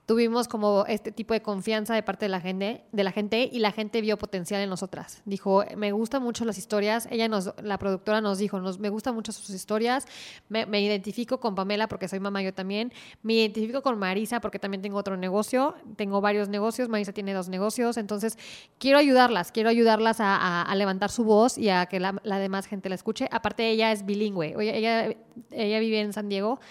tuvimos 0.07 0.47
como 0.47 0.85
este 0.87 1.11
tipo 1.11 1.33
de 1.33 1.41
confianza 1.41 1.93
de 1.93 2.01
parte 2.01 2.25
de 2.25 2.29
la 2.29 2.39
gente, 2.39 2.85
de 2.93 3.03
la 3.03 3.11
gente 3.11 3.49
y 3.51 3.59
la 3.59 3.73
gente 3.73 3.99
vio 3.99 4.17
potencial 4.17 4.61
en 4.61 4.69
nosotras. 4.69 5.21
Dijo, 5.25 5.65
me 5.75 5.91
gustan 5.91 6.23
mucho 6.23 6.45
las 6.45 6.57
historias. 6.57 7.09
Ella 7.11 7.27
nos, 7.27 7.53
la 7.61 7.77
productora 7.77 8.21
nos 8.21 8.37
dijo, 8.37 8.57
me 8.79 8.87
gustan 8.87 9.13
mucho 9.13 9.33
sus 9.33 9.49
historias. 9.49 10.07
Me, 10.47 10.81
identifico 10.81 11.41
con 11.41 11.55
Pamela 11.55 11.89
porque 11.89 12.07
soy 12.07 12.21
mamá 12.21 12.41
yo 12.41 12.53
también. 12.53 12.93
Me 13.21 13.33
identifico 13.33 13.81
con 13.81 13.99
Marisa 13.99 14.39
porque 14.39 14.59
también 14.59 14.81
tengo 14.81 14.97
otro 14.97 15.17
negocio. 15.17 15.75
Tengo 15.97 16.21
varios 16.21 16.47
negocios. 16.47 16.87
Marisa 16.87 17.11
tiene 17.11 17.33
dos 17.33 17.49
negocios. 17.49 17.97
Entonces, 17.97 18.37
quiero 18.79 18.99
ayudarlas. 18.99 19.51
Quiero 19.51 19.69
ayudarlas 19.69 20.17
a, 20.21 20.73
levantar 20.77 21.11
su 21.11 21.25
voz 21.25 21.57
y 21.57 21.67
a 21.67 21.85
que 21.87 21.99
la, 21.99 22.13
demás 22.39 22.65
gente 22.65 22.87
la 22.87 22.95
escuche. 22.95 23.27
Aparte, 23.29 23.69
ella 23.69 23.91
es 23.91 24.05
bilingüe. 24.05 24.55
Oye, 24.55 24.77
ella, 24.77 25.13
ella 25.51 25.79
vive 25.79 25.99
en 25.99 26.13
San 26.13 26.29
Diego. 26.29 26.61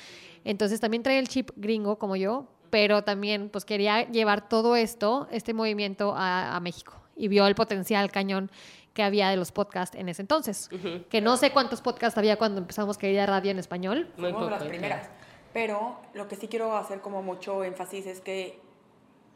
Entonces 0.47 0.79
también 0.79 1.03
trae 1.03 1.19
el 1.19 1.27
chip 1.27 1.51
gringo 1.57 1.99
como 1.99 2.15
yo, 2.15 2.47
pero 2.71 3.03
también 3.03 3.49
pues 3.49 3.65
quería 3.65 4.09
llevar 4.11 4.49
todo 4.49 4.77
esto, 4.77 5.29
este 5.31 5.55
movimiento 5.55 6.15
a, 6.17 6.57
a 6.57 6.61
México 6.61 7.03
y 7.17 7.29
vio 7.29 7.47
el 7.47 7.55
potencial 7.55 8.11
cañón 8.13 8.51
que 8.97 9.03
había 9.03 9.29
de 9.29 9.37
los 9.37 9.53
podcasts 9.53 9.95
en 9.97 10.09
ese 10.09 10.23
entonces. 10.23 10.71
Que 11.11 11.21
no 11.21 11.37
sé 11.37 11.53
cuántos 11.53 11.83
podcasts 11.83 12.17
había 12.17 12.37
cuando 12.39 12.61
empezamos 12.61 12.97
Querida 12.97 13.27
Radio 13.27 13.51
en 13.51 13.59
español. 13.59 14.11
Muy 14.17 14.33
Fuimos 14.33 14.45
de 14.47 14.51
las 14.51 14.65
primeras. 14.65 15.11
Pero 15.53 16.01
lo 16.15 16.27
que 16.29 16.37
sí 16.37 16.49
quiero 16.49 16.77
hacer 16.77 17.01
como 17.01 17.23
mucho 17.23 17.63
énfasis 17.63 18.07
es 18.07 18.21
que, 18.21 18.59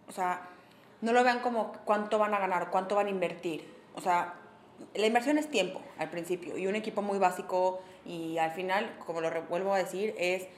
o 0.09 0.13
sea, 0.13 0.49
no 1.03 1.13
lo 1.13 1.23
vean 1.23 1.41
como 1.41 1.73
cuánto 1.85 2.19
van 2.19 2.33
a 2.33 2.39
ganar, 2.39 2.71
cuánto 2.71 2.95
van 2.95 3.07
a 3.07 3.11
invertir. 3.11 3.67
O 3.95 4.01
sea, 4.01 4.35
la 4.95 5.07
inversión 5.07 5.37
es 5.37 5.51
tiempo 5.51 5.83
al 5.99 6.09
principio 6.09 6.57
y 6.57 6.67
un 6.67 6.75
equipo 6.75 7.03
muy 7.03 7.19
básico 7.19 7.83
y 8.07 8.39
al 8.39 8.53
final, 8.53 8.97
como 9.05 9.21
lo 9.21 9.31
vuelvo 9.43 9.75
a 9.75 9.79
decir, 9.79 10.15
es 10.19 10.49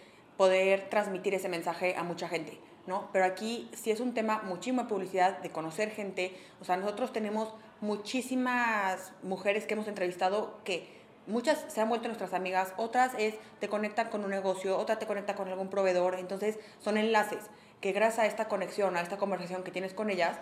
poder 0.43 0.91
transmitir 0.91 1.35
ese 1.35 1.49
mensaje 1.49 1.95
a 1.97 2.03
mucha 2.03 2.27
gente, 2.27 2.59
¿no? 2.89 3.09
Pero 3.13 3.27
aquí 3.27 3.71
sí 3.75 3.93
es 3.93 4.01
un 4.01 4.13
tema 4.13 4.43
muchísima 4.43 4.89
publicidad, 4.89 5.39
de 5.39 5.51
conocer 5.51 5.93
gente. 5.93 6.37
O 6.61 6.65
sea, 6.65 6.77
nosotros 6.77 7.13
tenemos 7.13 7.55
muchísimas 7.81 9.13
mujeres 9.23 9.67
que 9.67 9.75
hemos 9.75 9.87
entrevistado 9.87 10.59
que 10.65 11.01
muchas 11.29 11.65
se 11.69 11.81
han 11.81 11.89
vuelto 11.89 12.09
nuestras 12.09 12.35
amigas, 12.35 12.75
otras 12.77 13.13
es 13.19 13.37
te 13.61 13.69
conectan 13.69 14.09
con 14.09 14.25
un 14.25 14.31
negocio, 14.31 14.77
otra 14.77 14.99
te 14.99 15.07
conecta 15.07 15.37
con 15.37 15.47
algún 15.47 15.69
proveedor, 15.69 16.17
entonces 16.17 16.59
son 16.81 16.97
enlaces 16.97 17.45
que 17.81 17.93
gracias 17.93 18.19
a 18.19 18.27
esta 18.27 18.49
conexión, 18.49 18.97
a 18.97 19.01
esta 19.01 19.19
conversación 19.19 19.63
que 19.63 19.71
tienes 19.71 19.95
con 19.95 20.11
ellas, 20.11 20.39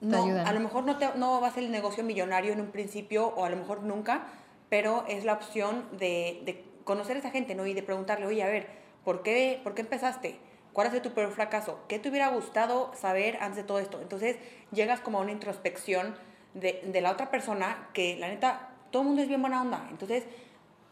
no, 0.00 0.22
a 0.22 0.52
lo 0.52 0.60
mejor 0.60 0.84
no, 0.84 0.98
te, 0.98 1.08
no 1.16 1.40
va 1.40 1.48
a 1.48 1.50
ser 1.50 1.64
el 1.64 1.72
negocio 1.72 2.04
millonario 2.04 2.52
en 2.52 2.60
un 2.60 2.70
principio 2.70 3.26
o 3.26 3.44
a 3.44 3.50
lo 3.50 3.56
mejor 3.56 3.82
nunca, 3.82 4.22
pero 4.68 5.04
es 5.08 5.24
la 5.24 5.32
opción 5.32 5.88
de, 5.98 6.42
de 6.44 6.64
conocer 6.84 7.16
a 7.16 7.18
esa 7.18 7.30
gente 7.32 7.56
¿no? 7.56 7.66
y 7.66 7.74
de 7.74 7.82
preguntarle, 7.82 8.26
oye, 8.26 8.44
a 8.44 8.46
ver, 8.46 8.81
¿por 9.04 9.22
qué, 9.22 9.60
¿por 9.62 9.74
qué 9.74 9.82
empezaste? 9.82 10.38
¿Cuál 10.72 10.86
ha 10.86 10.90
sido 10.90 11.02
tu 11.02 11.12
peor 11.12 11.30
fracaso? 11.32 11.80
¿Qué 11.88 11.98
te 11.98 12.08
hubiera 12.08 12.28
gustado 12.28 12.92
saber 12.94 13.36
antes 13.40 13.56
de 13.56 13.64
todo 13.64 13.78
esto? 13.78 14.00
Entonces 14.00 14.36
llegas 14.72 15.00
como 15.00 15.18
a 15.18 15.20
una 15.20 15.32
introspección 15.32 16.14
de, 16.54 16.82
de 16.84 17.00
la 17.00 17.10
otra 17.10 17.30
persona 17.30 17.88
que 17.92 18.16
la 18.16 18.28
neta, 18.28 18.70
todo 18.90 19.02
el 19.02 19.08
mundo 19.08 19.22
es 19.22 19.28
bien 19.28 19.42
buena 19.42 19.60
onda. 19.60 19.86
Entonces 19.90 20.24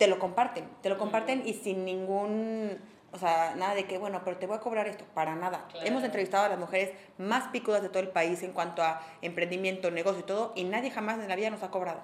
te 0.00 0.07
lo 0.07 0.19
comparten, 0.19 0.67
te 0.81 0.88
lo 0.88 0.97
comparten 0.97 1.43
y 1.47 1.52
sin 1.52 1.85
ningún, 1.85 2.79
o 3.12 3.19
sea, 3.19 3.55
nada 3.55 3.75
de 3.75 3.85
que, 3.85 3.99
bueno, 3.99 4.23
pero 4.25 4.38
te 4.38 4.47
voy 4.47 4.57
a 4.57 4.61
cobrar 4.61 4.88
esto, 4.88 5.05
para 5.12 5.35
nada. 5.35 5.69
Hemos 5.85 6.02
entrevistado 6.02 6.47
a 6.47 6.49
las 6.49 6.59
mujeres 6.59 6.93
más 7.19 7.49
picudas 7.49 7.83
de 7.83 7.90
todo 7.90 8.02
el 8.02 8.09
país 8.09 8.43
en 8.43 8.52
cuanto 8.52 8.83
a 8.83 9.02
emprendimiento, 9.21 9.90
negocio 9.90 10.21
y 10.21 10.25
todo, 10.25 10.52
y 10.57 10.64
nadie 10.64 10.90
jamás 10.90 11.19
en 11.19 11.29
la 11.29 11.37
vida 11.37 11.50
nos 11.50 11.62
ha 11.62 11.71
cobrado. 11.71 12.00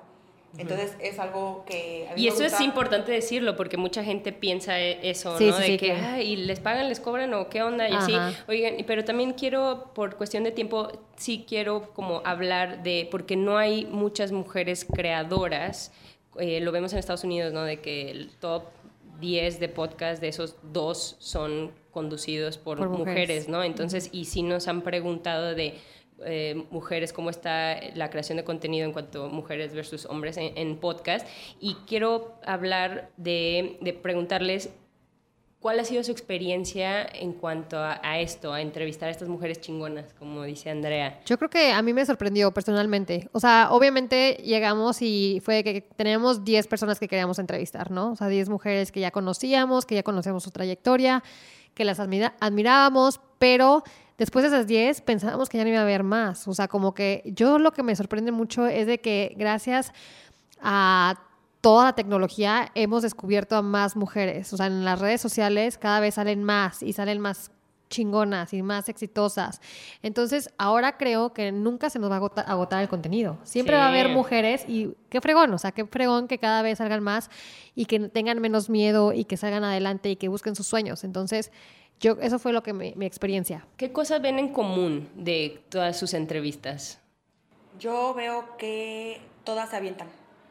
Entonces 0.58 0.96
es 1.00 1.18
algo 1.18 1.64
que... 1.66 2.08
Y 2.16 2.28
eso 2.28 2.44
es 2.44 2.60
importante 2.60 3.12
decirlo 3.12 3.56
porque 3.56 3.76
mucha 3.76 4.02
gente 4.04 4.32
piensa 4.32 4.80
e- 4.80 5.08
eso, 5.10 5.36
Sí, 5.38 5.46
¿no? 5.46 5.52
sí, 5.56 5.60
de 5.62 5.66
sí, 5.68 5.76
que, 5.78 5.86
claro. 5.92 6.06
"Ay, 6.14 6.32
¿y 6.32 6.36
les 6.36 6.60
pagan, 6.60 6.88
les 6.88 7.00
cobran 7.00 7.32
o 7.34 7.48
qué 7.48 7.62
onda? 7.62 7.88
Y 7.88 7.92
así, 7.92 8.14
oigan, 8.48 8.74
pero 8.86 9.04
también 9.04 9.32
quiero, 9.32 9.90
por 9.94 10.16
cuestión 10.16 10.44
de 10.44 10.50
tiempo, 10.52 10.90
sí 11.16 11.44
quiero 11.48 11.92
como 11.94 12.22
hablar 12.24 12.82
de, 12.82 13.08
porque 13.10 13.36
no 13.36 13.58
hay 13.58 13.84
muchas 13.86 14.32
mujeres 14.32 14.84
creadoras, 14.84 15.92
eh, 16.38 16.60
lo 16.60 16.72
vemos 16.72 16.92
en 16.92 16.98
Estados 16.98 17.24
Unidos, 17.24 17.52
¿no? 17.52 17.62
De 17.64 17.80
que 17.80 18.10
el 18.10 18.30
top 18.40 18.64
10 19.20 19.60
de 19.60 19.68
podcast, 19.70 20.20
de 20.20 20.28
esos 20.28 20.56
dos 20.62 21.16
son 21.18 21.72
conducidos 21.90 22.58
por, 22.58 22.76
Por 22.76 22.90
mujeres. 22.90 23.06
mujeres, 23.08 23.48
¿no? 23.48 23.62
Entonces, 23.64 24.10
y 24.12 24.26
sí 24.26 24.42
nos 24.42 24.68
han 24.68 24.82
preguntado 24.82 25.54
de 25.54 25.74
eh, 26.24 26.64
mujeres, 26.70 27.12
cómo 27.12 27.30
está 27.30 27.78
la 27.94 28.10
creación 28.10 28.36
de 28.36 28.44
contenido 28.44 28.86
en 28.86 28.92
cuanto 28.92 29.24
a 29.24 29.28
mujeres 29.28 29.74
versus 29.74 30.06
hombres 30.06 30.36
en, 30.38 30.76
podcast. 30.78 31.26
Y 31.60 31.74
quiero 31.86 32.34
hablar 32.44 33.10
de, 33.16 33.78
de 33.80 33.92
preguntarles 33.92 34.70
cuál 35.66 35.80
ha 35.80 35.84
sido 35.84 36.04
su 36.04 36.12
experiencia 36.12 37.04
en 37.04 37.32
cuanto 37.32 37.76
a, 37.78 38.20
esto, 38.20 38.52
a 38.52 38.60
entrevistar 38.60 39.08
a 39.08 39.10
estas 39.10 39.28
mujeres 39.28 39.60
chingonas, 39.60 40.14
como 40.14 40.44
dice 40.44 40.70
Andrea. 40.70 41.20
Yo 41.26 41.38
creo 41.38 41.50
que 41.50 41.72
a 41.72 41.82
mí 41.82 41.92
me 41.92 42.06
sorprendió 42.06 42.52
personalmente. 42.52 43.28
O 43.32 43.40
sea, 43.40 43.68
obviamente 43.72 44.34
llegamos 44.44 45.02
y 45.02 45.42
fue 45.44 45.64
que 45.64 45.80
teníamos 45.80 46.44
10 46.44 46.68
personas 46.68 47.00
que 47.00 47.08
queríamos 47.08 47.40
entrevistar, 47.40 47.90
¿no? 47.90 48.12
O 48.12 48.16
sea, 48.16 48.28
10 48.28 48.48
mujeres 48.48 48.92
que 48.92 49.00
ya 49.00 49.10
conocíamos, 49.10 49.86
que 49.86 49.96
ya 49.96 50.04
conocíamos 50.04 50.44
su 50.44 50.52
trayectoria, 50.52 51.24
que 51.74 51.84
las 51.84 51.98
admirábamos, 51.98 53.20
pero 53.40 53.82
después 54.18 54.42
de 54.42 54.48
esas 54.48 54.66
10 54.66 55.00
pensábamos 55.02 55.48
que 55.48 55.58
ya 55.58 55.64
no 55.64 55.70
iba 55.70 55.78
a 55.80 55.82
haber 55.82 56.02
más. 56.02 56.46
O 56.48 56.54
sea, 56.54 56.68
como 56.68 56.94
que 56.94 57.22
yo 57.26 57.58
lo 57.58 57.72
que 57.72 57.82
me 57.82 57.94
sorprende 57.96 58.32
mucho 58.32 58.66
es 58.66 58.86
de 58.86 58.98
que 59.00 59.34
gracias 59.38 59.92
a 60.60 61.20
toda 61.60 61.84
la 61.84 61.92
tecnología 61.94 62.70
hemos 62.74 63.02
descubierto 63.02 63.56
a 63.56 63.62
más 63.62 63.96
mujeres. 63.96 64.52
O 64.52 64.56
sea, 64.56 64.66
en 64.66 64.84
las 64.84 65.00
redes 65.00 65.20
sociales 65.20 65.78
cada 65.78 66.00
vez 66.00 66.14
salen 66.14 66.44
más 66.44 66.82
y 66.82 66.92
salen 66.92 67.20
más 67.20 67.50
chingonas 67.88 68.52
y 68.52 68.62
más 68.62 68.88
exitosas. 68.88 69.60
Entonces, 70.02 70.50
ahora 70.58 70.96
creo 70.96 71.32
que 71.32 71.52
nunca 71.52 71.88
se 71.88 72.00
nos 72.00 72.10
va 72.10 72.14
a 72.16 72.18
agota- 72.18 72.42
agotar 72.42 72.82
el 72.82 72.88
contenido. 72.88 73.38
Siempre 73.44 73.76
Sí. 73.76 73.78
va 73.78 73.86
a 73.86 73.88
haber 73.88 74.08
mujeres 74.08 74.64
y 74.66 74.94
qué 75.08 75.20
fregón, 75.20 75.52
o 75.54 75.58
sea, 75.58 75.70
qué 75.70 75.86
fregón 75.86 76.26
que 76.26 76.38
cada 76.38 76.62
vez 76.62 76.78
salgan 76.78 77.00
más 77.02 77.30
y 77.76 77.84
que 77.84 78.00
tengan 78.08 78.40
menos 78.40 78.68
miedo 78.70 79.12
y 79.12 79.24
que 79.24 79.36
salgan 79.36 79.62
adelante 79.62 80.10
y 80.10 80.16
que 80.16 80.26
busquen 80.28 80.56
sus 80.56 80.66
sueños. 80.66 81.04
Entonces, 81.04 81.52
yo 82.00 82.16
eso 82.20 82.38
fue 82.38 82.52
lo 82.52 82.62
que 82.62 82.72
me- 82.72 82.92
mi 82.96 83.06
experiencia. 83.06 83.66
¿Qué 83.76 83.92
cosas 83.92 84.20
ven 84.22 84.38
en 84.38 84.52
común 84.52 85.08
de 85.14 85.62
todas 85.68 85.98
sus 85.98 86.14
entrevistas? 86.14 87.00
Yo 87.78 88.14
veo 88.14 88.56
que 88.56 89.20
todas 89.44 89.70
se 89.70 89.76
avientan. 89.76 90.08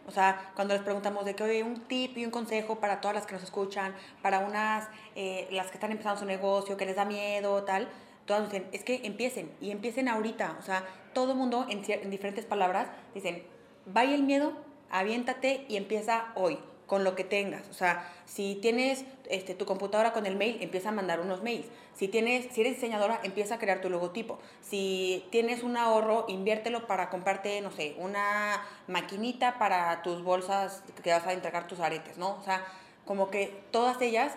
O 0.08 0.12
sea, 0.12 0.52
cuando 0.56 0.76
les 0.76 0.84
preguntamos 0.84 1.26
de 1.26 1.36
que, 1.36 1.44
oye, 1.44 1.64
un 1.64 1.82
tip 1.88 2.16
y 2.18 2.26
un 2.26 2.32
consejo 2.32 2.76
para 2.80 3.02
todas 3.02 3.16
las 3.16 3.26
que 3.26 3.34
nos 3.34 3.44
escuchan, 3.44 3.96
para 4.22 4.40
unas, 4.40 4.88
eh, 5.16 5.48
las 5.52 5.68
que 5.68 5.74
están 5.74 5.92
empezando 5.92 6.20
su 6.20 6.26
negocio, 6.28 6.78
que 6.78 6.86
les 6.86 6.96
da 6.96 7.06
miedo, 7.06 7.64
tal, 7.64 7.88
todas 8.28 8.44
nos 8.44 8.52
dicen, 8.52 8.68
es 8.72 8.84
que 8.84 9.02
empiecen, 9.04 9.52
y 9.62 9.72
empiecen 9.72 10.08
ahorita. 10.08 10.58
O 10.60 10.62
sea, 10.62 10.84
todo 11.14 11.32
el 11.32 11.38
mundo, 11.40 11.66
en, 11.70 11.82
en 11.90 12.12
diferentes 12.12 12.46
palabras, 12.46 12.88
dicen, 13.16 13.42
vaya 13.88 14.14
el 14.14 14.22
miedo, 14.22 14.54
aviéntate 14.92 15.66
y 15.68 15.76
empieza 15.78 16.26
hoy, 16.36 16.60
con 16.86 17.04
lo 17.04 17.16
que 17.16 17.24
tengas. 17.24 17.68
O 17.70 17.74
sea, 17.74 18.12
si 18.26 18.56
tienes 18.62 19.06
este, 19.30 19.56
tu 19.56 19.66
computadora 19.66 20.14
con 20.14 20.26
el 20.26 20.36
mail, 20.36 20.58
empieza 20.62 20.90
a 20.90 20.92
mandar 20.92 21.20
unos 21.20 21.42
mails. 21.42 21.68
Si, 21.96 22.08
tienes, 22.08 22.54
si 22.54 22.62
eres 22.62 22.76
diseñadora, 22.76 23.20
empieza 23.24 23.56
a 23.56 23.60
crear 23.60 23.82
tu 23.82 23.90
logotipo. 23.90 24.40
Si 24.62 25.26
tienes 25.32 25.64
un 25.64 25.78
ahorro, 25.78 26.26
inviértelo 26.28 26.88
para 26.88 27.10
comprarte, 27.10 27.62
no 27.62 27.72
sé, 27.72 27.96
una 27.98 28.62
maquinita 28.88 29.58
para 29.58 30.02
tus 30.02 30.24
bolsas 30.24 30.84
que 31.04 31.12
vas 31.12 31.26
a 31.26 31.34
entregar 31.34 31.68
tus 31.68 31.80
aretes, 31.80 32.18
¿no? 32.18 32.36
O 32.36 32.44
sea, 32.44 32.66
como 33.06 33.30
que 33.30 33.64
todas 33.72 34.02
ellas 34.02 34.34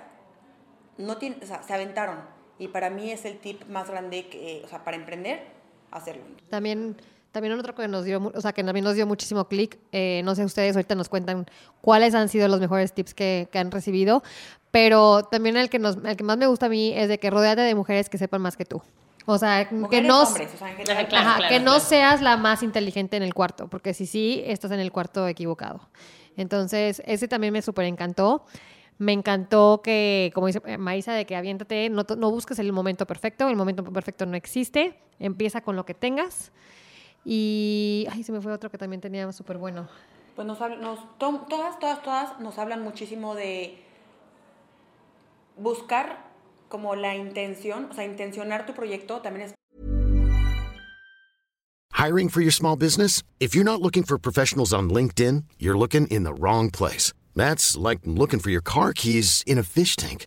no 0.96 1.16
tienen, 1.16 1.42
o 1.42 1.46
sea, 1.46 1.62
se 1.62 1.74
aventaron. 1.74 2.18
Y 2.58 2.68
para 2.68 2.90
mí 2.90 3.10
es 3.10 3.24
el 3.24 3.38
tip 3.38 3.66
más 3.66 3.88
grande 3.88 4.28
que, 4.28 4.62
o 4.64 4.68
sea, 4.68 4.84
para 4.84 4.96
emprender, 4.96 5.46
hacerlo. 5.90 6.24
También, 6.50 6.96
también 7.32 7.58
otro 7.58 7.75
que 7.75 7.88
nos 7.88 8.04
dio, 8.04 8.32
o 8.35 8.40
sea, 8.40 8.52
que 8.52 8.64
también 8.64 8.85
nos 8.85 8.94
dio 8.94 9.06
muchísimo 9.06 9.47
clic, 9.49 9.78
eh, 9.92 10.23
no 10.25 10.35
sé 10.35 10.44
ustedes 10.44 10.76
ahorita 10.76 10.94
nos 10.94 11.08
cuentan 11.08 11.47
cuáles 11.80 12.14
han 12.14 12.28
sido 12.28 12.49
los 12.49 12.61
mejores 12.61 12.92
tips 12.92 13.14
que, 13.14 13.49
que 13.52 13.58
han 13.58 13.70
recibido, 13.70 14.23
pero 14.70 15.23
también 15.25 15.56
el 15.56 15.70
que, 15.70 15.78
nos, 15.78 15.97
el 16.04 16.16
que 16.16 16.25
más 16.25 16.37
me 16.38 16.47
gusta 16.47 16.66
a 16.66 16.68
mí 16.68 16.92
es 16.94 17.08
de 17.08 17.18
que 17.18 17.30
rodeate 17.30 17.62
de 17.62 17.75
mujeres 17.75 18.08
que 18.08 18.18
sepan 18.18 18.40
más 18.40 18.56
que 18.56 18.64
tú. 18.64 18.82
O 19.30 19.37
sea, 19.37 19.68
que 19.68 20.00
no, 20.00 20.23
hombres, 20.23 20.54
o 20.54 20.56
sea. 20.56 20.68
Ajá, 20.68 20.76
claro, 20.82 21.00
Ajá, 21.12 21.37
claro, 21.37 21.49
que 21.50 21.58
no 21.58 21.73
claro. 21.73 21.80
seas 21.80 22.23
la 22.23 22.38
más 22.38 22.62
inteligente 22.62 23.18
en 23.18 23.23
el 23.23 23.35
cuarto, 23.35 23.68
porque 23.68 23.92
si 23.92 24.06
sí, 24.06 24.42
estás 24.47 24.70
en 24.70 24.80
el 24.80 24.90
cuarto 24.90 25.28
equivocado. 25.28 25.80
Entonces, 26.38 27.02
ese 27.04 27.28
también 27.28 27.52
me 27.52 27.61
súper 27.61 27.85
encantó. 27.85 28.47
Me 28.97 29.12
encantó 29.12 29.82
que, 29.85 30.30
como 30.35 30.47
dice 30.47 30.61
Marisa, 30.78 31.12
de 31.12 31.26
que 31.26 31.37
aviéntate, 31.37 31.90
no, 31.90 32.06
no 32.16 32.30
busques 32.30 32.58
el 32.58 32.73
momento 32.73 33.06
perfecto, 33.06 33.49
el 33.49 33.56
momento 33.56 33.85
perfecto 33.85 34.25
no 34.25 34.35
existe, 34.35 34.99
empieza 35.18 35.61
con 35.61 35.76
lo 35.76 35.85
que 35.85 35.92
tengas. 35.92 36.50
Y, 37.30 38.06
ay, 38.11 38.23
se 38.25 38.32
me 38.32 38.40
fue 38.40 38.52
otro 38.52 38.70
que 38.70 38.78
también 38.78 39.02
tenía 39.02 39.30
súper 39.32 39.58
bueno. 39.58 39.87
Pues 40.35 40.47
nos, 40.47 40.58
nos 40.80 41.18
to- 41.18 41.44
todas, 41.47 41.78
todas, 41.78 42.02
todas 42.02 42.40
nos 42.40 42.56
hablan 42.58 42.82
muchísimo 42.82 43.35
de 43.35 43.85
buscar 45.58 46.25
como 46.70 46.94
la 46.94 47.14
intención, 47.16 47.88
o 47.90 47.94
sea, 47.94 48.06
intencionar 48.06 48.64
tu 48.64 48.73
proyecto 48.73 49.20
también 49.20 49.49
es 49.49 49.54
Hiring 51.92 52.30
for 52.30 52.40
your 52.40 52.52
small 52.52 52.76
business? 52.76 53.23
If 53.40 53.54
you're 53.54 53.64
not 53.64 53.82
looking 53.82 54.04
for 54.04 54.18
professionals 54.18 54.73
on 54.73 54.88
LinkedIn, 54.88 55.44
you're 55.58 55.76
looking 55.76 56.06
in 56.06 56.23
the 56.23 56.32
wrong 56.32 56.70
place. 56.70 57.12
That's 57.35 57.76
like 57.76 58.00
looking 58.06 58.38
for 58.40 58.50
your 58.50 58.62
car 58.62 58.92
keys 58.94 59.42
in 59.47 59.58
a 59.58 59.62
fish 59.62 59.97
tank. 59.97 60.26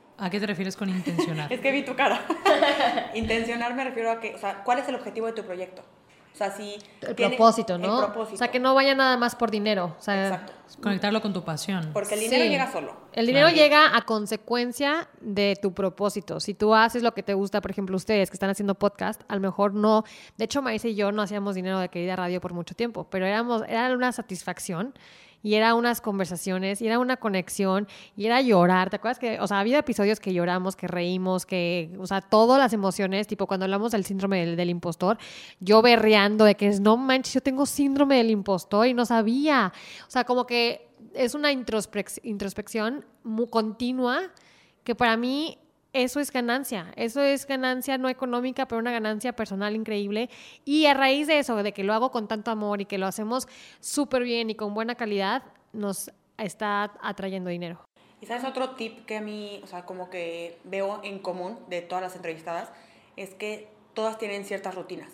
¿A 0.21 0.29
qué 0.29 0.39
te 0.39 0.45
refieres 0.47 0.77
con 0.77 0.87
intencionar? 0.89 1.51
Es 1.53 1.59
que 1.59 1.71
vi 1.71 1.83
tu 1.83 1.95
cara. 1.95 2.21
Intencionar 3.15 3.73
me 3.75 3.83
refiero 3.83 4.11
a 4.11 4.19
que, 4.19 4.35
o 4.35 4.37
sea, 4.37 4.63
¿cuál 4.63 4.79
es 4.79 4.87
el 4.87 4.95
objetivo 4.95 5.27
de 5.27 5.33
tu 5.33 5.43
proyecto? 5.43 5.81
O 6.33 6.37
sea, 6.37 6.49
si... 6.51 6.77
El 7.01 7.13
tiene- 7.15 7.35
propósito, 7.35 7.77
¿no? 7.77 7.99
El 7.99 8.05
propósito. 8.05 8.35
O 8.35 8.37
sea, 8.37 8.47
que 8.49 8.59
no 8.59 8.73
vaya 8.73 8.95
nada 8.95 9.17
más 9.17 9.35
por 9.35 9.51
dinero. 9.51 9.95
O 9.99 10.01
sea, 10.01 10.27
Exacto. 10.27 10.53
Conectarlo 10.81 11.21
con 11.21 11.33
tu 11.33 11.43
pasión. 11.43 11.89
Porque 11.91 12.13
el 12.13 12.21
dinero 12.21 12.43
Sí. 12.43 12.49
llega 12.49 12.71
solo. 12.71 12.95
El 13.11 13.25
dinero 13.27 13.49
llega 13.49 13.95
a 13.97 14.01
consecuencia 14.03 15.09
de 15.19 15.57
tu 15.61 15.73
propósito. 15.73 16.39
Si 16.39 16.53
tú 16.53 16.73
haces 16.73 17.03
lo 17.03 17.13
que 17.13 17.21
te 17.21 17.33
gusta, 17.33 17.59
por 17.59 17.71
ejemplo, 17.71 17.97
ustedes 17.97 18.29
que 18.29 18.35
están 18.35 18.49
haciendo 18.49 18.75
podcast, 18.75 19.21
a 19.27 19.35
lo 19.35 19.41
mejor 19.41 19.73
no. 19.73 20.05
De 20.37 20.45
hecho, 20.45 20.61
Marisa 20.61 20.87
y 20.87 20.95
yo 20.95 21.11
no 21.11 21.21
hacíamos 21.21 21.55
dinero 21.55 21.79
de 21.79 21.89
querida 21.89 22.15
radio 22.15 22.39
por 22.39 22.53
mucho 22.53 22.73
tiempo, 22.75 23.05
pero 23.09 23.25
éramos, 23.25 23.63
era 23.67 23.93
una 23.93 24.13
satisfacción 24.13 24.93
y 25.43 25.55
era 25.55 25.75
unas 25.75 26.01
conversaciones 26.01 26.81
y 26.81 26.87
era 26.87 26.99
una 26.99 27.17
conexión 27.17 27.87
y 28.15 28.25
era 28.25 28.41
llorar. 28.41 28.89
¿Te 28.89 28.97
acuerdas 28.97 29.19
que, 29.19 29.39
o 29.39 29.47
sea, 29.47 29.59
había 29.59 29.79
episodios 29.79 30.19
que 30.19 30.33
lloramos, 30.33 30.75
que 30.75 30.87
reímos, 30.87 31.45
que, 31.45 31.93
o 31.99 32.07
sea, 32.07 32.21
todas 32.21 32.59
las 32.59 32.73
emociones, 32.73 33.27
tipo 33.27 33.47
cuando 33.47 33.65
hablamos 33.65 33.91
del 33.91 34.05
síndrome 34.05 34.45
del, 34.55 34.69
impostor, 34.69 35.17
yo 35.59 35.81
berreando 35.81 36.45
de 36.45 36.55
que 36.55 36.67
es, 36.67 36.79
no 36.79 36.97
manches, 36.97 37.33
yo 37.33 37.41
tengo 37.41 37.65
síndrome 37.65 38.17
del 38.17 38.29
impostor 38.29 38.87
y 38.87 38.93
no 38.93 39.05
sabía. 39.05 39.73
O 40.07 40.11
sea, 40.11 40.23
como 40.23 40.45
que 40.45 40.89
es 41.13 41.33
una 41.35 41.51
introspec- 41.51 42.21
introspección 42.23 43.05
muy 43.23 43.47
continua 43.47 44.21
que 44.83 44.95
para 44.95 45.17
mí 45.17 45.57
eso 45.93 46.19
es 46.19 46.31
ganancia. 46.31 46.91
Eso 46.95 47.21
es 47.21 47.45
ganancia 47.45 47.97
no 47.97 48.09
económica, 48.09 48.67
pero 48.67 48.79
una 48.79 48.91
ganancia 48.91 49.33
personal 49.33 49.75
increíble. 49.75 50.29
Y 50.65 50.85
a 50.85 50.93
raíz 50.93 51.27
de 51.27 51.39
eso, 51.39 51.61
de 51.61 51.73
que 51.73 51.83
lo 51.83 51.93
hago 51.93 52.11
con 52.11 52.27
tanto 52.27 52.51
amor 52.51 52.81
y 52.81 52.85
que 52.85 52.97
lo 52.97 53.07
hacemos 53.07 53.47
súper 53.79 54.23
bien 54.23 54.49
y 54.49 54.55
con 54.55 54.73
buena 54.73 54.95
calidad, 54.95 55.43
nos 55.73 56.11
está 56.37 56.93
atrayendo 57.01 57.49
dinero. 57.49 57.79
Y 58.21 58.25
sabes 58.25 58.43
otro 58.43 58.71
tip 58.71 59.05
que 59.05 59.17
a 59.17 59.21
mí, 59.21 59.59
o 59.63 59.67
sea, 59.67 59.85
como 59.85 60.09
que 60.09 60.59
veo 60.63 61.01
en 61.03 61.19
común 61.19 61.59
de 61.69 61.81
todas 61.81 62.03
las 62.03 62.15
entrevistadas, 62.15 62.71
es 63.17 63.33
que 63.33 63.67
todas 63.93 64.17
tienen 64.17 64.45
ciertas 64.45 64.75
rutinas. 64.75 65.11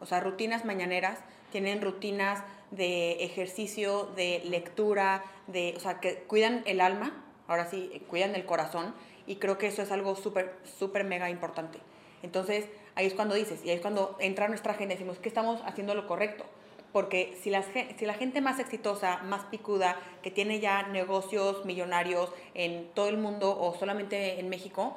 O 0.00 0.06
sea, 0.06 0.20
rutinas 0.20 0.64
mañaneras, 0.64 1.18
tienen 1.50 1.82
rutinas 1.82 2.44
de 2.70 3.24
ejercicio, 3.24 4.04
de 4.14 4.42
lectura, 4.44 5.24
de, 5.48 5.74
o 5.76 5.80
sea, 5.80 6.00
que 6.00 6.18
cuidan 6.24 6.62
el 6.66 6.80
alma, 6.80 7.24
ahora 7.48 7.66
sí, 7.66 8.02
cuidan 8.08 8.34
el 8.36 8.44
corazón, 8.44 8.94
y 9.28 9.36
creo 9.36 9.58
que 9.58 9.68
eso 9.68 9.82
es 9.82 9.92
algo 9.92 10.16
súper, 10.16 10.54
súper 10.78 11.04
mega 11.04 11.30
importante. 11.30 11.78
Entonces, 12.22 12.66
ahí 12.96 13.06
es 13.06 13.14
cuando 13.14 13.34
dices, 13.36 13.60
y 13.64 13.70
ahí 13.70 13.76
es 13.76 13.82
cuando 13.82 14.16
entra 14.18 14.48
nuestra 14.48 14.72
agenda 14.72 14.94
y 14.94 14.96
decimos 14.96 15.18
que 15.18 15.28
estamos 15.28 15.60
haciendo 15.64 15.94
lo 15.94 16.08
correcto. 16.08 16.44
porque 16.90 17.36
si, 17.42 17.50
las, 17.50 17.66
si 17.98 18.06
la 18.06 18.14
gente 18.14 18.40
más 18.40 18.58
exitosa, 18.58 19.18
más 19.18 19.44
picuda, 19.44 19.96
que 20.22 20.30
tiene 20.30 20.58
ya 20.58 20.84
negocios 20.84 21.66
millonarios 21.66 22.32
en 22.54 22.88
todo 22.94 23.10
el 23.10 23.18
mundo 23.18 23.56
o 23.60 23.74
solamente 23.74 24.40
en 24.40 24.48
México, 24.48 24.96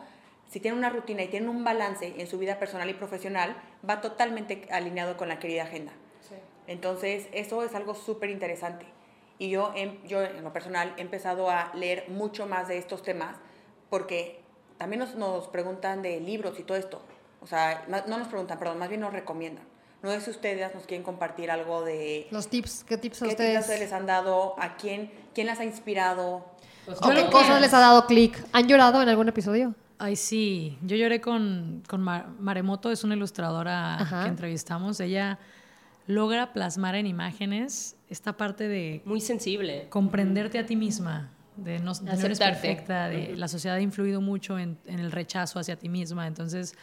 si 0.49 0.61
tiene 0.61 0.77
una 0.77 0.89
rutina 0.89 1.23
y 1.23 1.27
tiene 1.27 1.49
un 1.49 1.65
balance 1.65 2.13
en 2.17 2.27
su 2.27 2.37
vida 2.37 2.59
personal 2.59 2.89
y 2.89 2.93
profesional, 2.93 3.57
va 3.87 3.99
totalmente 3.99 4.67
alineado 4.71 5.17
con 5.17 5.27
la 5.27 5.37
querida 5.37 5.63
agenda. 5.63 5.91
Entonces, 6.67 7.27
eso 7.33 7.61
es 7.63 7.75
algo 7.75 7.93
súper 7.93 8.29
interesante. 8.29 8.85
Y 9.37 9.49
yo, 9.49 9.73
em- 9.75 10.01
yo, 10.07 10.21
en 10.23 10.43
lo 10.43 10.53
personal, 10.53 10.93
he 10.97 11.01
empezado 11.01 11.49
a 11.49 11.71
leer 11.73 12.05
mucho 12.07 12.47
más 12.47 12.69
de 12.69 12.77
estos 12.77 13.03
temas 13.03 13.35
porque 13.91 14.41
también 14.79 15.01
nos, 15.01 15.13
nos 15.13 15.47
preguntan 15.49 16.01
de 16.01 16.19
libros 16.19 16.57
y 16.59 16.63
todo 16.63 16.77
esto. 16.77 16.99
O 17.41 17.45
sea, 17.45 17.85
no 18.07 18.17
nos 18.17 18.27
preguntan, 18.27 18.57
perdón, 18.57 18.79
más 18.79 18.89
bien 18.89 19.01
nos 19.01 19.13
recomiendan. 19.13 19.63
No 20.01 20.09
sé 20.09 20.21
si 20.21 20.31
ustedes 20.31 20.73
nos 20.73 20.85
quieren 20.87 21.03
compartir 21.03 21.51
algo 21.51 21.83
de 21.83 22.27
Los 22.31 22.47
tips, 22.47 22.83
¿qué 22.85 22.97
tips 22.97 23.21
a 23.21 23.25
qué 23.25 23.31
ustedes? 23.31 23.67
tips 23.67 23.79
les 23.79 23.93
han 23.93 24.07
dado, 24.07 24.55
a 24.59 24.75
quién, 24.77 25.11
quién 25.35 25.45
las 25.45 25.59
ha 25.59 25.65
inspirado. 25.65 26.43
¿O 26.87 26.91
Yo 27.07 27.13
qué 27.15 27.29
cosas 27.29 27.55
que- 27.57 27.61
les 27.61 27.73
ha 27.75 27.79
dado 27.79 28.07
clic? 28.07 28.43
¿Han 28.53 28.67
llorado 28.67 29.03
en 29.03 29.09
algún 29.09 29.29
episodio? 29.29 29.75
Ay, 29.99 30.15
sí. 30.15 30.79
Yo 30.81 30.95
lloré 30.95 31.21
con, 31.21 31.83
con 31.87 32.01
Mar- 32.01 32.29
Maremoto, 32.39 32.89
es 32.91 33.03
una 33.03 33.13
ilustradora 33.13 33.97
Ajá. 33.97 34.23
que 34.23 34.29
entrevistamos. 34.29 34.99
Ella 34.99 35.37
logra 36.07 36.53
plasmar 36.53 36.95
en 36.95 37.05
imágenes 37.05 37.95
esta 38.09 38.35
parte 38.37 38.67
de 38.67 39.03
Muy 39.05 39.21
sensible. 39.21 39.87
comprenderte 39.89 40.57
a 40.57 40.65
ti 40.65 40.75
misma, 40.75 41.29
de 41.57 41.79
no, 41.79 41.93
de 41.93 42.15
no 42.17 42.25
eres 42.25 42.39
perfecta, 42.39 43.07
de 43.09 43.35
la 43.35 43.47
sociedad 43.47 43.77
ha 43.77 43.81
influido 43.81 44.21
mucho 44.21 44.57
en, 44.57 44.77
en 44.85 44.99
el 44.99 45.11
rechazo 45.11 45.59
hacia 45.59 45.75
ti 45.75 45.89
misma. 45.89 46.27
Entonces, 46.27 46.75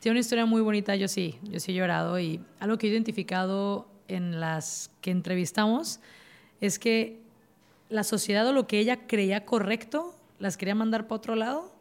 tiene 0.00 0.14
una 0.14 0.20
historia 0.20 0.46
muy 0.46 0.60
bonita. 0.60 0.94
Yo 0.96 1.08
sí, 1.08 1.38
yo 1.44 1.60
sí 1.60 1.72
he 1.72 1.74
llorado. 1.74 2.18
Y 2.18 2.40
algo 2.60 2.78
que 2.78 2.86
he 2.86 2.90
identificado 2.90 3.86
en 4.08 4.40
las 4.40 4.90
que 5.00 5.10
entrevistamos 5.10 6.00
es 6.60 6.78
que 6.78 7.20
la 7.88 8.04
sociedad 8.04 8.46
o 8.46 8.52
lo 8.52 8.66
que 8.66 8.78
ella 8.78 9.06
creía 9.06 9.44
correcto 9.46 10.14
las 10.38 10.56
quería 10.56 10.74
mandar 10.74 11.04
para 11.06 11.16
otro 11.16 11.34
lado, 11.34 11.72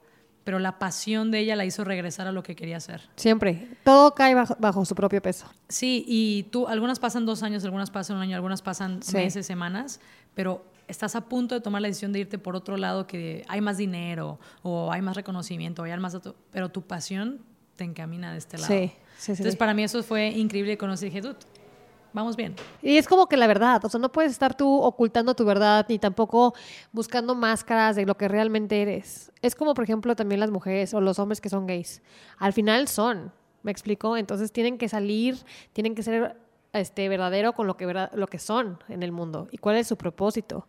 pero 0.44 0.60
la 0.60 0.80
pasión 0.80 1.30
de 1.32 1.40
ella 1.40 1.56
la 1.56 1.66
hizo 1.66 1.84
regresar 1.84 2.26
a 2.28 2.32
lo 2.32 2.42
que 2.44 2.56
quería 2.56 2.78
hacer. 2.78 3.02
Siempre. 3.18 3.68
Todo 3.84 4.16
cae 4.16 4.34
bajo, 4.34 4.56
bajo 4.60 4.86
su 4.86 4.96
propio 4.96 5.22
peso. 5.22 5.46
Sí, 5.68 6.06
y 6.08 6.44
tú, 6.52 6.68
algunas 6.68 7.00
pasan 7.00 7.26
dos 7.26 7.44
años, 7.44 7.66
algunas 7.66 7.92
pasan 7.92 8.16
un 8.16 8.22
año, 8.24 8.36
algunas 8.36 8.62
pasan 8.62 9.04
Sí. 9.04 9.16
meses, 9.18 9.46
semanas, 9.46 10.00
pero 10.34 10.64
estás 10.88 11.16
a 11.16 11.22
punto 11.22 11.56
de 11.56 11.62
tomar 11.62 11.82
la 11.82 11.88
decisión 11.88 12.14
de 12.14 12.20
irte 12.20 12.38
por 12.38 12.56
otro 12.56 12.78
lado 12.78 13.08
que 13.08 13.44
hay 13.48 13.62
más 13.62 13.78
dinero 13.78 14.40
o 14.62 14.92
hay 14.92 15.02
más 15.02 15.16
reconocimiento, 15.16 15.82
o 15.82 15.86
hay 15.86 15.98
más, 15.98 16.18
pero 16.52 16.70
tu 16.70 16.82
pasión 16.82 17.42
te 17.76 17.84
encamina 17.84 18.32
de 18.32 18.38
este 18.38 18.58
lado. 18.58 18.68
Sí, 18.68 18.88
sí, 18.88 18.94
sí, 19.18 19.32
Entonces 19.32 19.54
sí. 19.54 19.58
para 19.58 19.74
mí 19.74 19.84
eso 19.84 20.02
fue 20.04 20.30
increíble 20.30 20.78
cuando 20.78 20.98
dije, 20.98 21.22
dude, 21.22 21.38
vamos 22.14 22.36
bien. 22.36 22.56
Y 22.82 22.98
es 22.98 23.08
como 23.08 23.28
que 23.28 23.38
la 23.38 23.48
verdad, 23.48 23.84
o 23.84 23.90
sea, 23.90 24.00
no 24.00 24.12
puedes 24.12 24.32
estar 24.32 24.56
tú 24.56 24.82
ocultando 24.82 25.36
tu 25.36 25.46
verdad 25.46 25.86
ni 25.88 26.00
tampoco 26.00 26.54
buscando 26.92 27.36
máscaras 27.36 27.96
de 27.96 28.06
lo 28.06 28.18
que 28.18 28.28
realmente 28.28 28.82
eres. 28.82 29.32
Es 29.42 29.56
como, 29.56 29.74
por 29.74 29.84
ejemplo, 29.84 30.16
también 30.16 30.40
las 30.40 30.52
mujeres 30.52 30.94
o 30.94 31.02
los 31.02 31.20
hombres 31.20 31.42
que 31.42 31.50
son 31.50 31.68
gays. 31.68 32.02
Al 32.38 32.54
final 32.54 32.88
son, 32.88 33.32
¿me 33.62 33.72
explico? 33.72 34.18
Entonces 34.18 34.52
tienen 34.52 34.78
que 34.78 34.90
salir, 34.90 35.38
tienen 35.74 35.94
que 35.94 36.04
ser 36.04 36.38
este, 36.80 37.08
verdadero 37.10 37.54
con 37.54 37.68
lo 37.68 37.78
que, 37.78 37.86
verdad- 37.86 38.12
lo 38.14 38.28
que 38.28 38.40
son 38.40 38.80
en 38.90 39.04
el 39.04 39.12
mundo 39.12 39.48
y 39.52 39.58
cuál 39.58 39.76
es 39.78 39.88
su 39.88 39.98
propósito. 39.98 40.68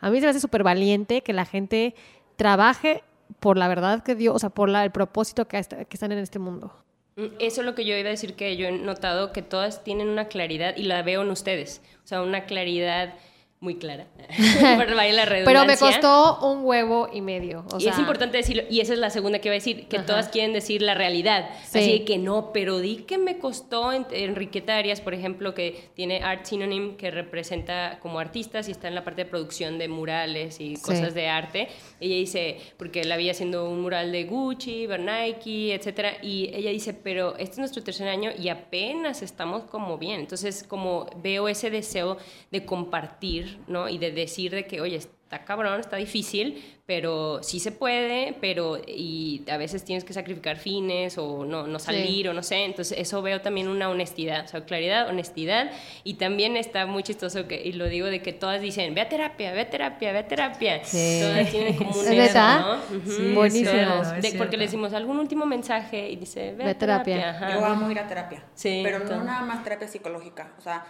A 0.00 0.10
mí 0.10 0.18
se 0.20 0.26
me 0.26 0.30
hace 0.30 0.40
súper 0.40 0.62
valiente 0.62 1.22
que 1.22 1.32
la 1.32 1.44
gente 1.44 1.94
trabaje 2.36 3.02
por 3.38 3.56
la 3.56 3.68
verdad 3.68 4.02
que 4.02 4.14
dio, 4.14 4.34
o 4.34 4.38
sea, 4.38 4.50
por 4.50 4.68
la- 4.68 4.84
el 4.84 4.90
propósito 4.90 5.46
que, 5.46 5.60
que 5.62 5.86
están 5.96 6.12
en 6.12 6.18
este 6.18 6.38
mundo. 6.38 6.72
Mm, 7.16 7.26
Eso 7.38 7.60
es 7.60 7.66
lo 7.66 7.74
que 7.74 7.84
yo 7.84 7.96
iba 7.96 8.08
a 8.08 8.10
decir, 8.10 8.34
que 8.34 8.56
yo 8.56 8.66
he 8.66 8.72
notado 8.72 9.32
que 9.32 9.42
todas 9.42 9.84
tienen 9.84 10.08
una 10.08 10.26
claridad 10.28 10.76
y 10.76 10.84
la 10.84 11.02
veo 11.02 11.22
en 11.22 11.30
ustedes. 11.30 11.82
O 12.04 12.06
sea, 12.06 12.22
una 12.22 12.44
claridad 12.46 13.14
muy 13.62 13.74
clara. 13.76 14.06
Vaya 14.96 15.12
la 15.12 15.26
Pero 15.44 15.66
me 15.66 15.76
costó 15.76 16.38
un 16.50 16.64
huevo 16.64 17.10
y 17.12 17.20
medio. 17.20 17.66
o 17.70 17.76
y 17.76 17.82
sea, 17.82 17.92
es 17.92 17.98
importante 17.98 18.38
decirlo, 18.38 18.62
y 18.70 18.80
esa 18.80 18.94
es 18.94 18.98
la 18.98 19.10
segunda 19.10 19.38
que 19.38 19.48
iba 19.48 19.52
a 19.52 19.58
decir, 19.58 19.86
que 19.86 19.98
Ajá. 19.98 20.06
todas 20.06 20.28
quieren 20.30 20.54
decir 20.54 20.80
la 20.80 20.94
realidad. 20.94 21.50
Sí. 21.66 21.78
Así 21.78 21.92
de 21.92 22.04
que 22.06 22.16
no, 22.16 22.52
pero 22.54 22.78
di 22.78 22.96
que 23.02 23.18
me 23.18 23.36
costó 23.38 23.92
en- 23.92 24.06
Enriqueta 24.12 24.78
Arias, 24.78 25.02
por 25.02 25.12
ejemplo, 25.12 25.52
que 25.52 25.90
tiene 25.94 26.22
Art 26.22 26.46
Synonym, 26.46 26.96
que 26.96 27.10
representa 27.10 27.98
como 28.00 28.18
artistas 28.18 28.66
y 28.68 28.70
está 28.70 28.88
en 28.88 28.94
la 28.94 29.04
parte 29.04 29.24
de 29.24 29.30
producción 29.30 29.78
de 29.78 29.88
murales 29.88 30.58
y 30.58 30.76
Sí. 30.76 30.82
cosas 30.82 31.12
de 31.12 31.28
arte. 31.28 31.68
Ella 32.00 32.14
dice, 32.16 32.58
porque 32.78 33.04
la 33.04 33.18
vi 33.18 33.28
haciendo 33.28 33.68
un 33.68 33.82
mural 33.82 34.10
de 34.10 34.24
Gucci, 34.24 34.86
Nike, 34.86 35.74
etcétera, 35.74 36.14
y 36.22 36.50
ella 36.54 36.70
dice, 36.70 36.94
pero 36.94 37.32
este 37.36 37.52
es 37.52 37.58
nuestro 37.58 37.82
tercer 37.82 38.08
año 38.08 38.30
y 38.38 38.48
apenas 38.48 39.20
estamos 39.20 39.64
como 39.64 39.98
bien. 39.98 40.20
Entonces, 40.20 40.62
como 40.66 41.10
veo 41.22 41.46
ese 41.46 41.68
deseo 41.68 42.16
de 42.50 42.64
compartir, 42.64 43.49
¿no? 43.66 43.88
Y 43.88 43.98
de 43.98 44.12
decir 44.12 44.50
de 44.52 44.66
que, 44.66 44.80
oye, 44.80 44.96
está 44.96 45.44
cabrón, 45.44 45.78
está 45.78 45.96
difícil, 45.96 46.62
pero 46.86 47.40
sí 47.44 47.60
se 47.60 47.70
puede, 47.70 48.36
pero 48.40 48.78
y 48.84 49.44
a 49.48 49.56
veces 49.58 49.84
tienes 49.84 50.02
que 50.02 50.12
sacrificar 50.12 50.56
fines 50.56 51.18
o 51.18 51.44
no, 51.44 51.68
no 51.68 51.78
salir 51.78 52.28
o 52.28 52.34
no 52.34 52.42
sé. 52.42 52.64
Entonces, 52.64 52.98
eso 52.98 53.22
veo 53.22 53.40
también 53.40 53.68
una 53.68 53.88
honestidad, 53.90 54.44
o 54.44 54.48
sea, 54.48 54.64
claridad, 54.64 55.08
honestidad. 55.08 55.70
Y 56.02 56.14
también 56.14 56.56
está 56.56 56.86
muy 56.86 57.04
chistoso, 57.04 57.46
que, 57.46 57.62
y 57.64 57.74
lo 57.74 57.84
digo, 57.86 58.08
de 58.08 58.22
que 58.22 58.32
todas 58.32 58.60
dicen, 58.60 58.92
ve 58.94 59.02
a 59.02 59.08
terapia, 59.08 59.52
ve 59.52 59.60
a 59.60 59.70
terapia, 59.70 60.10
ve 60.12 60.18
a 60.18 60.26
terapia. 60.26 60.84
Sí. 60.84 61.20
Todas 61.22 61.48
tienen 61.50 61.76
como 61.76 61.90
un 61.90 62.06
¿no? 62.06 62.76
Sí, 63.06 63.32
Buenísimo. 63.32 63.70
Todas. 63.70 64.20
De- 64.22 64.32
porque 64.32 64.56
le 64.56 64.64
decimos 64.64 64.92
algún 64.94 65.20
último 65.20 65.46
mensaje 65.46 66.10
y 66.10 66.16
dice, 66.16 66.54
ve, 66.56 66.64
Ve 66.64 66.70
a 66.70 66.74
terapia. 66.78 67.16
terapia. 67.38 67.54
Yo 67.54 67.64
amo 67.64 67.88
ir 67.88 68.00
a 68.00 68.08
terapia. 68.08 68.42
Sí, 68.54 68.80
pero 68.82 68.98
no 68.98 69.22
nada 69.22 69.42
más 69.42 69.62
terapia 69.62 69.86
psicológica. 69.86 70.54
O 70.58 70.60
sea, 70.60 70.84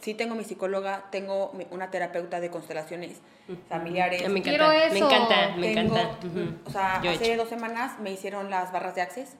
sí 0.00 0.14
tengo 0.14 0.34
mi 0.34 0.44
psicóloga, 0.44 1.04
tengo 1.10 1.52
una 1.70 1.90
terapeuta 1.90 2.40
de 2.40 2.50
constelaciones 2.50 3.20
familiares. 3.68 4.20
Me 4.28 4.38
encanta, 4.40 4.48
Quiero 4.50 4.68
me 4.68 4.86
eso. 4.86 5.06
encanta, 5.06 5.56
me 5.56 5.74
Tengo- 5.74 5.96
encanta. 5.96 6.26
Ujú. 6.26 6.54
O 6.66 6.70
sea, 6.70 7.00
Yo 7.02 7.10
he 7.10 7.14
hace 7.14 7.32
hecho. 7.32 7.42
dos 7.42 7.48
semanas 7.48 7.98
me 8.00 8.10
hicieron 8.12 8.50
las 8.50 8.72
barras 8.72 8.94
de 8.94 9.02
Access. 9.02 9.36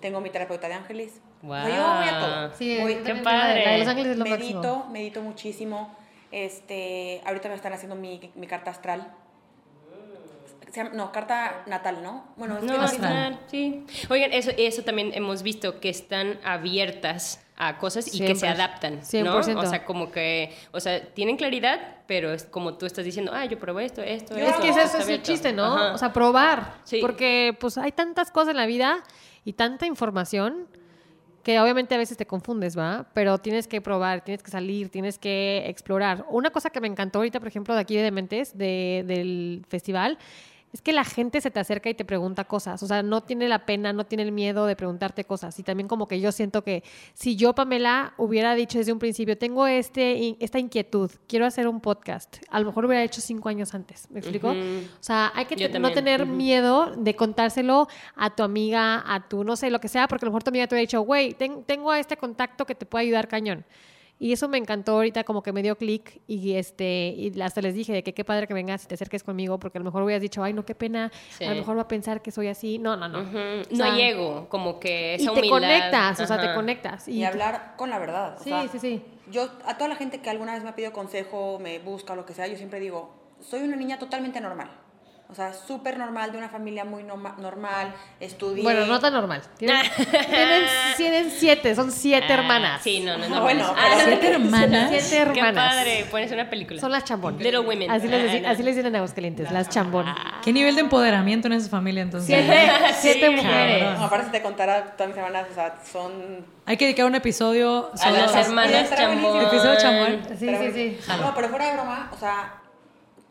Tengo 0.00 0.20
mi 0.20 0.30
terapeuta 0.30 0.68
de 0.68 0.74
ángeles. 0.74 1.20
O 1.42 1.52
sea, 1.52 1.64
Guau. 1.64 1.68
yo 1.68 1.94
voy 1.98 2.08
a 2.08 2.18
todo. 2.20 2.52
Sí, 2.56 2.78
Voy- 2.80 2.94
también 2.96 3.22
padre. 3.22 3.64
La 3.64 3.70
de 3.72 3.78
Los 3.78 3.88
Ángeles 3.88 4.12
es 4.12 4.18
lo 4.18 4.24
medito, 4.24 4.54
máximo. 4.62 4.86
medito 4.92 5.22
muchísimo. 5.22 5.96
Este, 6.32 7.22
ahorita 7.24 7.48
me 7.48 7.54
están 7.54 7.72
haciendo 7.72 7.96
mi, 7.96 8.30
mi 8.34 8.46
carta 8.46 8.70
astral. 8.70 9.12
No, 10.84 11.12
carta 11.12 11.62
natal, 11.66 12.02
¿no? 12.02 12.24
Bueno, 12.36 12.54
es 12.54 12.60
que 12.60 12.66
No, 12.66 12.76
no 12.78 12.82
astral, 12.82 13.40
sí. 13.48 13.84
Oigan, 14.08 14.32
eso, 14.32 14.50
eso 14.56 14.82
también 14.82 15.12
hemos 15.14 15.42
visto, 15.42 15.80
que 15.80 15.88
están 15.88 16.38
abiertas 16.44 17.42
a 17.58 17.78
cosas 17.78 18.14
y 18.14 18.20
que 18.24 18.34
se 18.34 18.46
adaptan, 18.46 19.00
100%. 19.00 19.24
¿no? 19.54 19.60
O 19.60 19.66
sea, 19.66 19.84
como 19.86 20.10
que, 20.10 20.54
o 20.72 20.80
sea, 20.80 21.00
tienen 21.14 21.36
claridad, 21.38 21.80
pero 22.06 22.32
es 22.32 22.44
como 22.44 22.74
tú 22.74 22.84
estás 22.84 23.04
diciendo, 23.04 23.32
ah, 23.34 23.46
yo 23.46 23.58
probé 23.58 23.86
esto, 23.86 24.02
esto, 24.02 24.36
Es 24.36 24.48
esto. 24.50 24.60
que 24.60 24.68
esto 24.68 24.80
ese 24.80 24.86
está 24.86 24.86
es 24.86 24.94
el 24.94 25.02
abierto". 25.04 25.24
chiste, 25.32 25.52
¿no? 25.54 25.64
Ajá. 25.74 25.94
O 25.94 25.98
sea, 25.98 26.12
probar. 26.12 26.74
Sí. 26.84 26.98
Porque 27.00 27.56
pues 27.58 27.78
hay 27.78 27.92
tantas 27.92 28.30
cosas 28.30 28.50
en 28.50 28.56
la 28.58 28.66
vida 28.66 29.02
y 29.44 29.54
tanta 29.54 29.86
información 29.86 30.66
que 31.42 31.58
obviamente 31.60 31.94
a 31.94 31.98
veces 31.98 32.16
te 32.18 32.26
confundes, 32.26 32.76
¿va? 32.76 33.06
Pero 33.14 33.38
tienes 33.38 33.68
que 33.68 33.80
probar, 33.80 34.22
tienes 34.24 34.42
que 34.42 34.50
salir, 34.50 34.90
tienes 34.90 35.16
que 35.16 35.62
explorar. 35.68 36.26
Una 36.28 36.50
cosa 36.50 36.70
que 36.70 36.80
me 36.80 36.88
encantó 36.88 37.20
ahorita, 37.20 37.38
por 37.38 37.46
ejemplo, 37.48 37.72
de 37.74 37.80
aquí 37.80 37.96
de 37.96 38.02
Dementes, 38.02 38.58
de, 38.58 39.04
del 39.06 39.64
festival, 39.68 40.18
es 40.76 40.82
que 40.82 40.92
la 40.92 41.04
gente 41.04 41.40
se 41.40 41.50
te 41.50 41.58
acerca 41.58 41.88
y 41.90 41.94
te 41.94 42.04
pregunta 42.04 42.44
cosas. 42.44 42.82
O 42.82 42.86
sea, 42.86 43.02
no 43.02 43.22
tiene 43.22 43.48
la 43.48 43.64
pena, 43.66 43.92
no 43.92 44.04
tiene 44.04 44.22
el 44.24 44.30
miedo 44.32 44.66
de 44.66 44.76
preguntarte 44.76 45.24
cosas. 45.24 45.58
Y 45.58 45.62
también 45.62 45.88
como 45.88 46.06
que 46.06 46.20
yo 46.20 46.30
siento 46.32 46.62
que 46.62 46.84
si 47.14 47.34
yo, 47.34 47.54
Pamela, 47.54 48.12
hubiera 48.18 48.54
dicho 48.54 48.78
desde 48.78 48.92
un 48.92 48.98
principio, 48.98 49.38
tengo 49.38 49.66
este, 49.66 50.36
esta 50.44 50.58
inquietud, 50.58 51.10
quiero 51.26 51.46
hacer 51.46 51.66
un 51.66 51.80
podcast, 51.80 52.36
a 52.50 52.60
lo 52.60 52.66
mejor 52.66 52.84
hubiera 52.84 53.02
hecho 53.02 53.20
cinco 53.20 53.48
años 53.48 53.74
antes. 53.74 54.08
¿Me 54.10 54.20
explico? 54.20 54.50
O 54.50 55.02
sea, 55.02 55.32
hay 55.34 55.46
que 55.46 55.56
te- 55.68 55.78
no 55.78 55.88
tener 55.94 56.26
miedo 56.36 56.92
de 56.96 57.16
contárselo 57.16 57.88
a 58.14 58.34
tu 58.36 58.42
amiga, 58.42 59.02
a 59.06 59.26
tu, 59.28 59.42
no 59.44 59.56
sé, 59.56 59.70
lo 59.70 59.80
que 59.80 59.88
sea, 59.88 60.06
porque 60.08 60.24
a 60.24 60.26
lo 60.26 60.32
mejor 60.32 60.42
tu 60.44 60.50
amiga 60.50 60.66
te 60.66 60.74
hubiera 60.74 60.82
dicho, 60.86 61.00
güey, 61.00 61.32
ten- 61.34 61.64
tengo 61.64 61.90
a 61.90 61.98
este 61.98 62.16
contacto 62.16 62.66
que 62.66 62.74
te 62.74 62.84
puede 62.86 63.06
ayudar 63.06 63.28
cañón. 63.28 63.64
Y 64.18 64.32
eso 64.32 64.48
me 64.48 64.56
encantó 64.56 64.92
ahorita, 64.92 65.24
como 65.24 65.42
que 65.42 65.52
me 65.52 65.62
dio 65.62 65.76
clic 65.76 66.22
y 66.26 66.54
este 66.54 67.08
y 67.16 67.38
hasta 67.42 67.60
les 67.60 67.74
dije 67.74 67.92
de 67.92 68.02
que 68.02 68.14
qué 68.14 68.24
padre 68.24 68.46
que 68.46 68.54
vengas 68.54 68.82
y 68.84 68.86
te 68.86 68.94
acerques 68.94 69.22
conmigo, 69.22 69.58
porque 69.58 69.76
a 69.76 69.80
lo 69.80 69.84
mejor 69.84 70.02
hubieras 70.02 70.22
dicho, 70.22 70.42
ay, 70.42 70.54
no, 70.54 70.64
qué 70.64 70.74
pena, 70.74 71.12
Sí. 71.36 71.44
a 71.44 71.50
lo 71.50 71.56
mejor 71.56 71.76
va 71.76 71.82
a 71.82 71.88
pensar 71.88 72.22
que 72.22 72.30
soy 72.30 72.48
así. 72.48 72.78
No, 72.78 72.96
no, 72.96 73.08
no. 73.08 73.18
O 73.18 73.22
No 73.24 73.64
sea, 73.76 73.92
hay 73.92 74.00
ego, 74.00 74.48
como 74.48 74.80
que 74.80 75.16
esa 75.16 75.24
Y 75.24 75.26
te 75.26 75.32
humildad. 75.32 75.50
conectas, 75.58 76.20
o 76.20 76.26
sea, 76.26 76.40
te 76.40 76.54
conectas. 76.54 77.08
Y, 77.08 77.24
hablar 77.24 77.74
con 77.76 77.90
la 77.90 77.98
verdad. 77.98 78.36
o 78.40 78.42
Sí, 78.42 78.48
sea, 78.48 78.66
sí, 78.68 78.78
sí. 78.78 79.02
Yo, 79.30 79.50
a 79.66 79.76
toda 79.76 79.88
la 79.88 79.96
gente 79.96 80.20
que 80.20 80.30
alguna 80.30 80.54
vez 80.54 80.62
me 80.62 80.70
ha 80.70 80.74
pedido 80.74 80.92
consejo, 80.92 81.58
me 81.60 81.78
busca 81.80 82.14
o 82.14 82.16
lo 82.16 82.24
que 82.24 82.32
sea, 82.32 82.46
yo 82.46 82.56
siempre 82.56 82.80
digo, 82.80 83.10
soy 83.40 83.60
una 83.62 83.76
niña 83.76 83.98
totalmente 83.98 84.40
normal. 84.40 84.70
O 85.28 85.34
sea, 85.34 85.52
súper 85.52 85.98
normal, 85.98 86.30
de 86.30 86.38
una 86.38 86.48
familia 86.48 86.84
muy 86.84 87.02
norma- 87.02 87.34
normal, 87.38 87.92
estudié. 88.20 88.62
Bueno, 88.62 88.86
no 88.86 89.00
tan 89.00 89.12
normal. 89.12 89.42
Tienen, 89.58 89.76
tienen, 90.30 90.64
tienen 90.96 91.30
siete, 91.32 91.74
son 91.74 91.90
siete 91.90 92.32
hermanas. 92.32 92.74
Ah, 92.76 92.80
Sí, 92.82 93.00
no, 93.00 93.18
no 93.18 93.24
es 93.24 93.32
Ah, 93.32 93.40
bueno, 93.40 93.64
Ah, 93.76 93.88
pero- 93.96 94.06
¿Siete 94.06 94.28
hermanas? 94.28 94.88
Siete 94.90 95.16
hermanas. 95.22 95.52
Qué 95.52 95.52
padre, 95.76 96.06
pones 96.12 96.30
una 96.30 96.48
película. 96.48 96.80
Son 96.80 96.92
las 96.92 97.02
chambonas. 97.04 97.40
Little 97.42 97.58
Women. 97.58 97.90
Así 97.90 98.06
les, 98.06 98.20
Ah, 98.20 98.24
dicen, 98.24 98.42
no. 98.44 98.48
así 98.50 98.62
les 98.62 98.76
dicen 98.76 98.86
en 98.86 98.96
Aguascalientes, 98.96 99.50
las 99.50 99.68
chambonas. 99.68 100.16
¿Qué 100.44 100.52
nivel 100.52 100.76
de 100.76 100.82
empoderamiento 100.82 101.48
en 101.48 101.54
esa 101.54 101.68
familia 101.70 102.02
entonces? 102.02 102.28
Siete, 102.28 102.70
siete 102.96 103.26
Sí, 103.26 103.34
mujeres. 103.34 103.98
No, 103.98 104.04
aparte 104.04 104.26
si 104.26 104.32
te 104.32 104.42
contara 104.42 104.84
todas 104.96 105.08
mis 105.08 105.16
hermanas, 105.18 105.46
o 105.50 105.54
sea, 105.54 105.74
son... 105.90 106.46
Hay 106.66 106.76
que 106.76 106.84
dedicar 106.84 107.04
un 107.04 107.14
episodio 107.16 107.90
A 108.00 108.10
las 108.10 108.32
a- 108.34 108.40
hermanas 108.42 108.90
chambón. 108.96 109.42
Episodio 109.44 109.76
chambón. 109.78 110.20
Sí, 110.38 110.48
sí, 110.48 110.70
sí. 110.72 110.98
No, 111.20 111.34
pero 111.34 111.48
fuera 111.48 111.66
de 111.66 111.72
broma, 111.74 112.10
o 112.14 112.16
sea, 112.16 112.54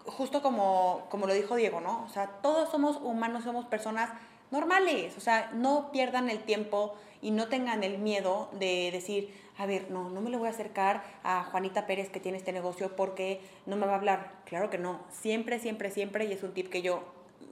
justo 0.05 0.41
como, 0.41 1.07
como 1.09 1.27
lo 1.27 1.33
dijo 1.33 1.55
Diego, 1.55 1.81
¿no? 1.81 2.03
O 2.03 2.09
sea, 2.09 2.27
todos 2.41 2.69
somos 2.69 2.97
humanos, 2.97 3.43
somos 3.43 3.65
personas 3.65 4.09
normales. 4.51 5.17
O 5.17 5.21
sea, 5.21 5.51
no 5.53 5.91
pierdan 5.91 6.29
el 6.29 6.43
tiempo 6.43 6.95
y 7.21 7.31
no 7.31 7.47
tengan 7.47 7.83
el 7.83 7.97
miedo 7.97 8.49
de 8.53 8.89
decir, 8.91 9.33
a 9.57 9.65
ver, 9.65 9.89
no, 9.89 10.09
no 10.09 10.21
me 10.21 10.29
le 10.29 10.37
voy 10.37 10.47
a 10.47 10.51
acercar 10.51 11.03
a 11.23 11.43
Juanita 11.43 11.87
Pérez 11.87 12.09
que 12.09 12.19
tiene 12.19 12.37
este 12.37 12.51
negocio 12.51 12.95
porque 12.95 13.41
no 13.65 13.75
me 13.75 13.85
va 13.85 13.93
a 13.93 13.97
hablar. 13.97 14.31
Claro 14.45 14.69
que 14.69 14.77
no. 14.77 14.99
Siempre, 15.11 15.59
siempre, 15.59 15.91
siempre, 15.91 16.25
y 16.25 16.33
es 16.33 16.43
un 16.43 16.53
tip 16.53 16.69
que 16.69 16.81
yo 16.81 17.03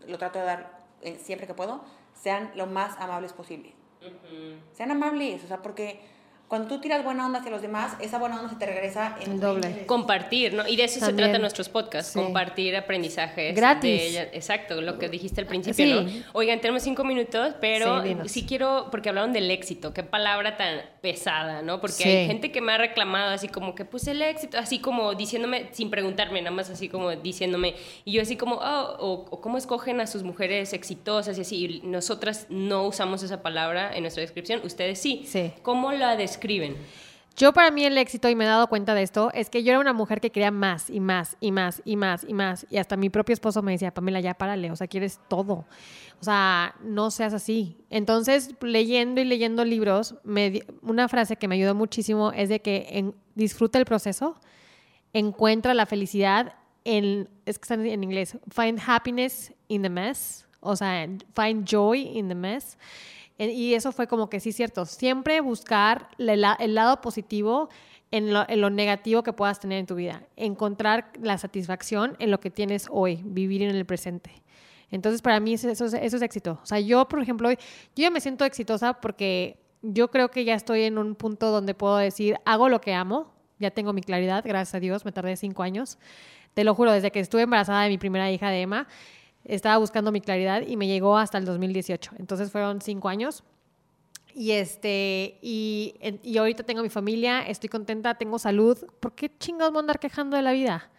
lo 0.08 0.18
trato 0.18 0.40
de 0.40 0.46
dar 0.46 0.84
eh, 1.02 1.20
siempre 1.22 1.48
que 1.48 1.54
puedo, 1.54 1.82
sean 2.14 2.52
lo 2.56 2.68
más 2.68 2.98
amables 3.00 3.34
posible. 3.34 3.74
Sean 4.74 4.92
amables, 4.92 5.44
o 5.46 5.48
sea, 5.48 5.62
porque 5.62 6.02
cuando 6.48 6.68
tú 6.68 6.80
tiras 6.80 7.04
buena 7.04 7.26
onda 7.26 7.40
hacia 7.40 7.50
los 7.52 7.62
demás, 7.64 7.96
esa 8.00 8.20
buena 8.20 8.38
onda 8.38 8.50
se 8.50 8.58
te 8.58 8.66
regresa 8.68 9.16
en 9.22 9.32
El 9.34 9.40
doble. 9.40 9.86
Compartir, 9.88 10.54
¿no? 10.54 10.68
Y 10.68 10.76
de 10.76 10.84
eso 10.84 11.00
También. 11.00 11.18
se 11.18 11.24
trata 11.32 11.40
nuestros 11.40 11.68
podcasts, 11.70 12.14
Sí. 12.14 12.20
compartir 12.20 12.76
aprendizajes. 12.76 13.56
Gratis. 13.56 13.84
de 13.84 14.08
ella- 14.08 14.30
exacto, 14.34 14.80
lo 14.82 15.00
que 15.00 15.10
dijiste 15.10 15.42
al 15.42 15.48
principio, 15.48 16.08
Sí. 16.08 16.20
¿no? 16.20 16.26
Oigan, 16.34 16.60
tenemos 16.62 16.84
cinco 16.84 17.04
minutos, 17.04 17.56
pero 17.60 18.04
Sí, 18.28 18.46
quiero, 18.46 18.88
porque 18.92 19.10
hablaron 19.10 19.34
del 19.34 19.50
éxito, 19.50 19.94
qué 19.94 20.04
palabra 20.04 20.56
tan 20.58 20.82
pesada, 21.02 21.62
¿no? 21.64 21.82
Porque 21.82 22.04
Sí. 22.04 22.10
hay 22.10 22.28
gente 22.28 22.52
que 22.52 22.62
me 22.62 22.72
ha 22.74 22.78
reclamado 22.78 23.32
así 23.32 23.48
como 23.48 23.74
que, 23.76 23.86
pues 23.86 24.08
el 24.08 24.22
éxito, 24.22 24.58
así 24.60 24.80
como 24.80 25.16
diciéndome, 25.16 25.70
sin 25.72 25.90
preguntarme, 25.90 26.42
nada 26.42 26.56
más 26.56 26.70
así 26.70 26.88
como 26.90 27.10
diciéndome, 27.16 27.76
y 28.06 28.12
yo 28.14 28.22
así 28.22 28.38
como, 28.38 28.56
oh, 28.58 28.96
o, 29.00 29.26
o 29.32 29.42
cómo 29.42 29.58
escogen 29.58 30.00
a 30.02 30.08
sus 30.08 30.24
mujeres 30.24 30.74
exitosas 30.74 31.38
y 31.38 31.42
así, 31.42 31.66
y 31.66 31.88
nosotras 31.88 32.46
no 32.50 32.84
usamos 32.84 33.24
esa 33.24 33.42
palabra 33.42 33.96
en 33.96 34.04
nuestra 34.04 34.22
descripción, 34.22 34.62
ustedes 34.64 35.00
sí. 35.00 35.24
Sí. 35.28 35.52
¿Cómo 35.64 35.92
la 35.92 36.16
describen? 36.34 36.76
Yo 37.36 37.52
para 37.52 37.72
mí 37.72 37.84
el 37.84 37.98
éxito, 37.98 38.30
y 38.30 38.36
me 38.36 38.44
he 38.44 38.48
dado 38.48 38.68
cuenta 38.68 38.94
de 38.94 39.02
esto, 39.02 39.32
es 39.34 39.50
que 39.50 39.64
yo 39.64 39.72
era 39.72 39.80
una 39.80 39.92
mujer 39.94 40.22
que 40.22 40.30
quería 40.32 40.52
más 40.52 40.90
y 40.92 41.00
más 41.00 41.36
y 41.40 41.52
más 41.52 41.82
y 41.84 41.96
más 41.96 42.24
y 42.28 42.34
más. 42.34 42.68
Y 42.70 42.78
hasta 42.78 42.96
mi 42.96 43.10
propio 43.10 43.34
esposo 43.34 43.64
me 43.64 43.72
decía, 43.72 43.92
Pamela, 43.92 44.20
ya 44.20 44.36
párale, 44.36 44.70
o 44.70 44.76
sea, 44.76 44.86
quieres 44.88 45.20
todo. 45.30 45.66
O 46.22 46.24
sea, 46.24 46.76
no 46.84 47.10
seas 47.10 47.34
así. 47.34 47.76
Entonces, 47.90 48.54
leyendo 48.62 49.20
y 49.20 49.24
leyendo 49.26 49.66
libros, 49.66 50.14
me 50.24 50.62
una 50.84 51.08
frase 51.10 51.36
que 51.38 51.48
me 51.48 51.56
ayudó 51.56 51.74
muchísimo 51.74 52.32
es 52.34 52.50
de 52.50 52.62
que 52.62 52.86
en- 52.92 53.16
disfruta 53.34 53.80
el 53.80 53.86
proceso, 53.86 54.36
encuentra 55.12 55.74
la 55.74 55.88
felicidad 55.88 56.54
en, 56.86 57.30
es 57.46 57.58
que 57.58 57.64
están 57.64 57.86
en 57.86 58.04
inglés, 58.04 58.38
find 58.50 58.80
happiness 58.86 59.54
in 59.70 59.82
the 59.82 59.90
mess, 59.90 60.46
o 60.60 60.76
sea, 60.76 61.08
find 61.36 61.66
joy 61.68 62.02
in 62.16 62.28
the 62.28 62.36
mess. 62.36 62.78
Y 63.38 63.74
eso 63.74 63.92
fue 63.92 64.08
como 64.08 64.30
que 64.30 64.40
sí, 64.40 64.52
cierto. 64.52 64.86
Siempre 64.86 65.42
buscar 65.42 66.10
el 66.18 66.76
lado 66.76 67.02
positivo 67.02 67.70
en 68.12 68.32
lo, 68.32 68.70
negativo 68.70 69.24
que 69.24 69.34
puedas 69.34 69.60
tener 69.60 69.80
en 69.80 69.88
tu 69.88 69.96
vida. 69.96 70.24
Encontrar 70.36 71.12
la 71.20 71.38
satisfacción 71.40 72.16
en 72.20 72.30
lo 72.30 72.40
que 72.40 72.52
tienes 72.52 72.88
hoy, 72.92 73.22
vivir 73.24 73.64
en 73.64 73.76
el 73.76 73.86
presente. 73.86 74.44
Entonces, 74.92 75.24
para 75.24 75.40
mí 75.40 75.54
eso, 75.54 75.68
es- 75.70 76.22
éxito. 76.22 76.60
O 76.62 76.66
sea, 76.66 76.80
yo, 76.80 77.08
por 77.08 77.22
ejemplo, 77.22 77.50
yo 77.52 77.58
ya 77.96 78.12
me 78.12 78.22
siento 78.22 78.46
exitosa 78.46 78.94
porque 79.02 79.58
yo 79.82 80.12
creo 80.12 80.30
que 80.30 80.46
ya 80.46 80.54
estoy 80.54 80.84
en 80.84 81.00
un 81.00 81.16
punto 81.16 81.50
donde 81.50 81.74
puedo 81.74 81.98
decir, 81.98 82.38
hago 82.46 82.70
lo 82.70 82.82
que 82.82 82.94
amo, 82.94 83.34
ya 83.58 83.72
tengo 83.72 83.94
mi 83.94 84.02
claridad, 84.02 84.44
gracias 84.46 84.76
a 84.76 84.80
Dios, 84.80 85.06
me 85.06 85.12
tardé 85.12 85.36
cinco 85.36 85.64
años. 85.64 85.98
Te 86.54 86.64
lo 86.64 86.76
juro, 86.76 86.92
desde 86.92 87.10
que 87.10 87.20
estuve 87.20 87.42
embarazada 87.42 87.82
de 87.82 87.90
mi 87.90 87.98
primera 87.98 88.32
hija 88.32 88.52
de 88.52 88.62
Emma, 88.62 88.88
estaba 89.46 89.78
buscando 89.78 90.12
mi 90.12 90.22
claridad 90.22 90.62
y 90.66 90.78
me 90.78 90.88
llegó 90.88 91.18
hasta 91.18 91.38
el 91.38 91.46
2018. 91.46 92.12
Entonces 92.18 92.52
fueron 92.52 92.82
cinco 92.82 93.10
años. 93.10 93.44
Y 94.36 94.52
este, 94.52 95.38
y, 95.42 95.96
y 96.24 96.38
ahorita 96.38 96.64
tengo 96.64 96.82
mi 96.82 96.90
familia, 96.90 97.42
estoy 97.42 97.70
contenta, 97.70 98.16
tengo 98.16 98.40
salud. 98.40 98.78
¿Por 99.00 99.14
qué 99.14 99.32
chingados 99.38 99.72
me 99.72 99.80
andar 99.80 100.00
quejando 100.00 100.36
de 100.38 100.44
la 100.44 100.54
vida? 100.54 100.90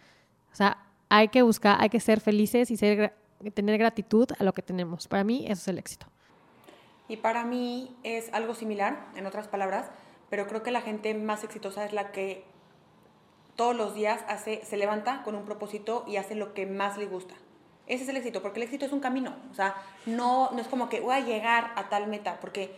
O 0.53 0.55
sea, 0.55 0.85
hay 1.09 1.27
que 1.27 1.41
buscar, 1.41 1.77
hay 1.81 1.89
que 1.89 1.99
ser 1.99 2.21
felices 2.21 2.71
y 2.71 2.77
ser, 2.77 3.13
tener 3.53 3.77
gratitud 3.77 4.27
a 4.39 4.43
lo 4.43 4.53
que 4.53 4.61
tenemos. 4.61 5.07
Para 5.07 5.23
mí, 5.23 5.43
eso 5.45 5.61
es 5.61 5.67
el 5.67 5.79
éxito. 5.79 6.07
Y 7.07 7.17
para 7.17 7.43
mí 7.43 7.95
es 8.03 8.33
algo 8.33 8.55
similar, 8.55 9.07
en 9.15 9.25
otras 9.25 9.47
palabras, 9.47 9.91
pero 10.29 10.47
creo 10.47 10.63
que 10.63 10.71
la 10.71 10.81
gente 10.81 11.13
más 11.13 11.43
exitosa 11.43 11.85
es 11.85 11.93
la 11.93 12.11
que 12.11 12.45
todos 13.55 13.75
los 13.75 13.93
días 13.93 14.23
hace, 14.27 14.63
se 14.65 14.77
levanta 14.77 15.23
con 15.23 15.35
un 15.35 15.45
propósito 15.45 16.03
y 16.07 16.17
hace 16.17 16.35
lo 16.35 16.53
que 16.53 16.65
más 16.65 16.97
le 16.97 17.05
gusta. 17.05 17.35
Ese 17.87 18.03
es 18.03 18.09
el 18.09 18.17
éxito, 18.17 18.41
porque 18.41 18.59
el 18.59 18.63
éxito 18.63 18.85
es 18.85 18.91
un 18.91 18.99
camino. 18.99 19.35
O 19.51 19.53
sea, 19.53 19.75
no, 20.05 20.49
no 20.51 20.59
es 20.59 20.67
como 20.67 20.89
que 20.89 20.99
voy 21.01 21.15
a 21.15 21.19
llegar 21.19 21.71
a 21.75 21.89
tal 21.89 22.07
meta, 22.07 22.39
porque 22.41 22.75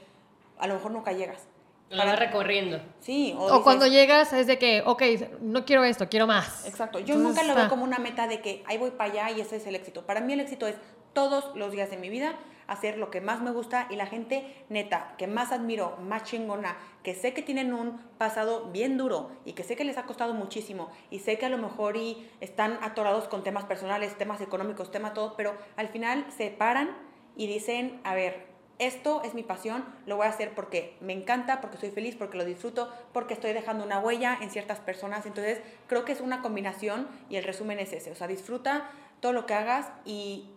a 0.60 0.68
lo 0.68 0.74
mejor 0.76 0.92
nunca 0.92 1.12
llegas. 1.14 1.48
La 1.90 2.04
va 2.04 2.18
recorriendo. 2.18 2.82
Sí, 3.00 3.34
o, 3.38 3.44
O, 3.44 3.48
dices- 3.48 3.64
cuando 3.64 3.88
llegas 3.88 4.34
es 4.34 4.46
de 4.48 4.58
que, 4.60 4.84
ok, 4.86 5.04
no 5.42 5.64
quiero 5.64 5.86
esto, 5.86 6.10
quiero 6.10 6.28
más. 6.28 6.66
Exacto. 6.68 7.00
Yo 7.00 7.16
Entonces, 7.16 7.44
nunca 7.44 7.44
lo 7.44 7.56
veo 7.56 7.70
como 7.70 7.86
una 7.86 7.98
meta 7.98 8.28
de 8.28 8.42
que 8.42 8.62
ahí 8.68 8.78
voy 8.78 8.92
para 8.92 9.12
allá 9.12 9.32
y 9.32 9.40
ese 9.40 9.56
es 9.56 9.68
el 9.68 9.76
éxito. 9.76 10.06
Para 10.06 10.20
mí 10.20 10.34
el 10.34 10.42
éxito 10.42 10.68
es 10.68 10.76
todos 11.14 11.56
los 11.56 11.72
días 11.72 11.90
de 11.90 11.96
mi 11.98 12.10
vida 12.10 12.36
hacer 12.68 12.98
lo 12.98 13.10
que 13.10 13.22
más 13.22 13.42
me 13.42 13.52
gusta 13.52 13.88
y 13.90 13.96
la 13.96 14.06
gente 14.06 14.66
neta 14.70 15.16
que 15.18 15.28
más 15.28 15.52
admiro, 15.52 15.98
más 15.98 16.24
chingona, 16.24 16.78
que 17.04 17.16
sé 17.16 17.34
que 17.34 17.42
tienen 17.42 17.74
un 17.74 17.98
pasado 18.18 18.70
bien 18.72 18.98
duro 18.98 19.32
y 19.46 19.54
que 19.54 19.64
sé 19.64 19.76
que 19.76 19.84
les 19.84 19.98
ha 19.98 20.04
costado 20.04 20.34
muchísimo 20.34 20.90
y 21.10 21.20
sé 21.20 21.38
que 21.38 21.46
a 21.46 21.50
lo 21.50 21.58
mejor 21.58 21.98
y 21.98 22.30
están 22.42 22.78
atorados 22.82 23.28
con 23.28 23.44
temas 23.44 23.66
personales, 23.66 24.18
temas 24.18 24.42
económicos, 24.42 24.92
tema 24.92 25.14
todo, 25.14 25.36
pero 25.36 25.56
al 25.76 25.88
final 25.88 26.26
se 26.36 26.50
paran 26.50 26.96
y 27.36 27.48
dicen, 27.48 28.02
a 28.04 28.14
ver, 28.16 28.48
esto 28.80 29.22
es 29.24 29.34
mi 29.34 29.44
pasión, 29.44 29.84
lo 30.06 30.18
voy 30.18 30.28
a 30.28 30.30
hacer 30.30 30.54
porque 30.54 30.98
me 31.02 31.14
encanta, 31.14 31.62
porque 31.62 31.78
soy 31.78 31.90
feliz, 31.90 32.16
porque 32.16 32.38
lo 32.38 32.46
disfruto, 32.46 32.92
porque 33.12 33.34
estoy 33.34 33.54
dejando 33.54 33.84
una 33.84 34.00
huella 34.00 34.38
en 34.40 34.52
ciertas 34.52 34.80
personas. 34.80 35.26
Entonces, 35.26 35.62
creo 35.88 36.06
que 36.06 36.12
es 36.12 36.22
una 36.22 36.42
combinación 36.42 37.08
y 37.30 37.38
el 37.38 37.44
resumen 37.44 37.80
es 37.80 37.94
ese. 37.94 38.12
O 38.12 38.16
sea, 38.16 38.28
disfruta 38.28 38.90
todo 39.20 39.34
lo 39.34 39.46
que 39.48 39.56
hagas 39.56 39.92
y, 40.06 40.52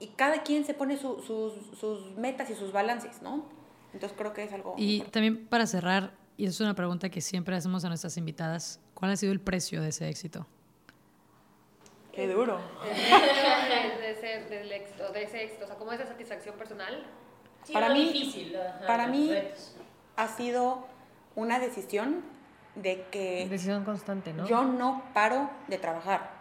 y 0.00 0.08
cada 0.08 0.42
quien 0.42 0.64
se 0.64 0.74
pone 0.74 0.96
su- 0.96 1.20
sus, 1.22 1.78
sus 1.78 2.16
metas 2.16 2.50
y 2.50 2.54
sus 2.54 2.72
balances, 2.72 3.22
¿no? 3.22 3.44
Entonces, 3.92 4.16
creo 4.18 4.32
que 4.32 4.42
es 4.44 4.52
algo... 4.52 4.74
Y 4.76 5.00
también 5.02 5.46
para 5.46 5.66
cerrar, 5.66 6.12
y 6.36 6.46
es 6.46 6.60
una 6.60 6.74
pregunta 6.74 7.08
que 7.10 7.20
siempre 7.20 7.54
hacemos 7.56 7.84
a 7.84 7.88
nuestras 7.88 8.16
invitadas, 8.16 8.80
¿cuál 8.94 9.12
ha 9.12 9.16
sido 9.16 9.32
el 9.32 9.40
precio 9.40 9.80
de 9.80 9.88
ese 9.90 10.08
éxito? 10.08 10.46
Qué 12.12 12.28
duro. 12.28 12.58
de, 14.00 14.10
ese, 14.10 14.48
del 14.48 14.70
éxito, 14.72 15.10
de 15.12 15.22
ese 15.24 15.44
éxito, 15.44 15.64
o 15.64 15.66
sea, 15.68 15.76
como 15.76 15.92
esa 15.92 16.06
satisfacción 16.06 16.56
personal. 16.56 17.04
para 17.72 17.88
lo 17.88 17.94
mí, 17.94 18.12
difícil, 18.12 18.56
ajá, 18.56 18.86
para 18.86 19.06
mí 19.08 19.30
retos. 19.30 19.74
ha 20.16 20.28
sido 20.28 20.86
una 21.34 21.58
decisión 21.58 22.22
de 22.76 23.04
que 23.10 23.46
Decisión 23.48 23.84
constante, 23.84 24.32
¿no? 24.32 24.46
yo 24.46 24.64
no 24.64 25.02
paro 25.14 25.50
de 25.68 25.78
trabajar. 25.78 26.33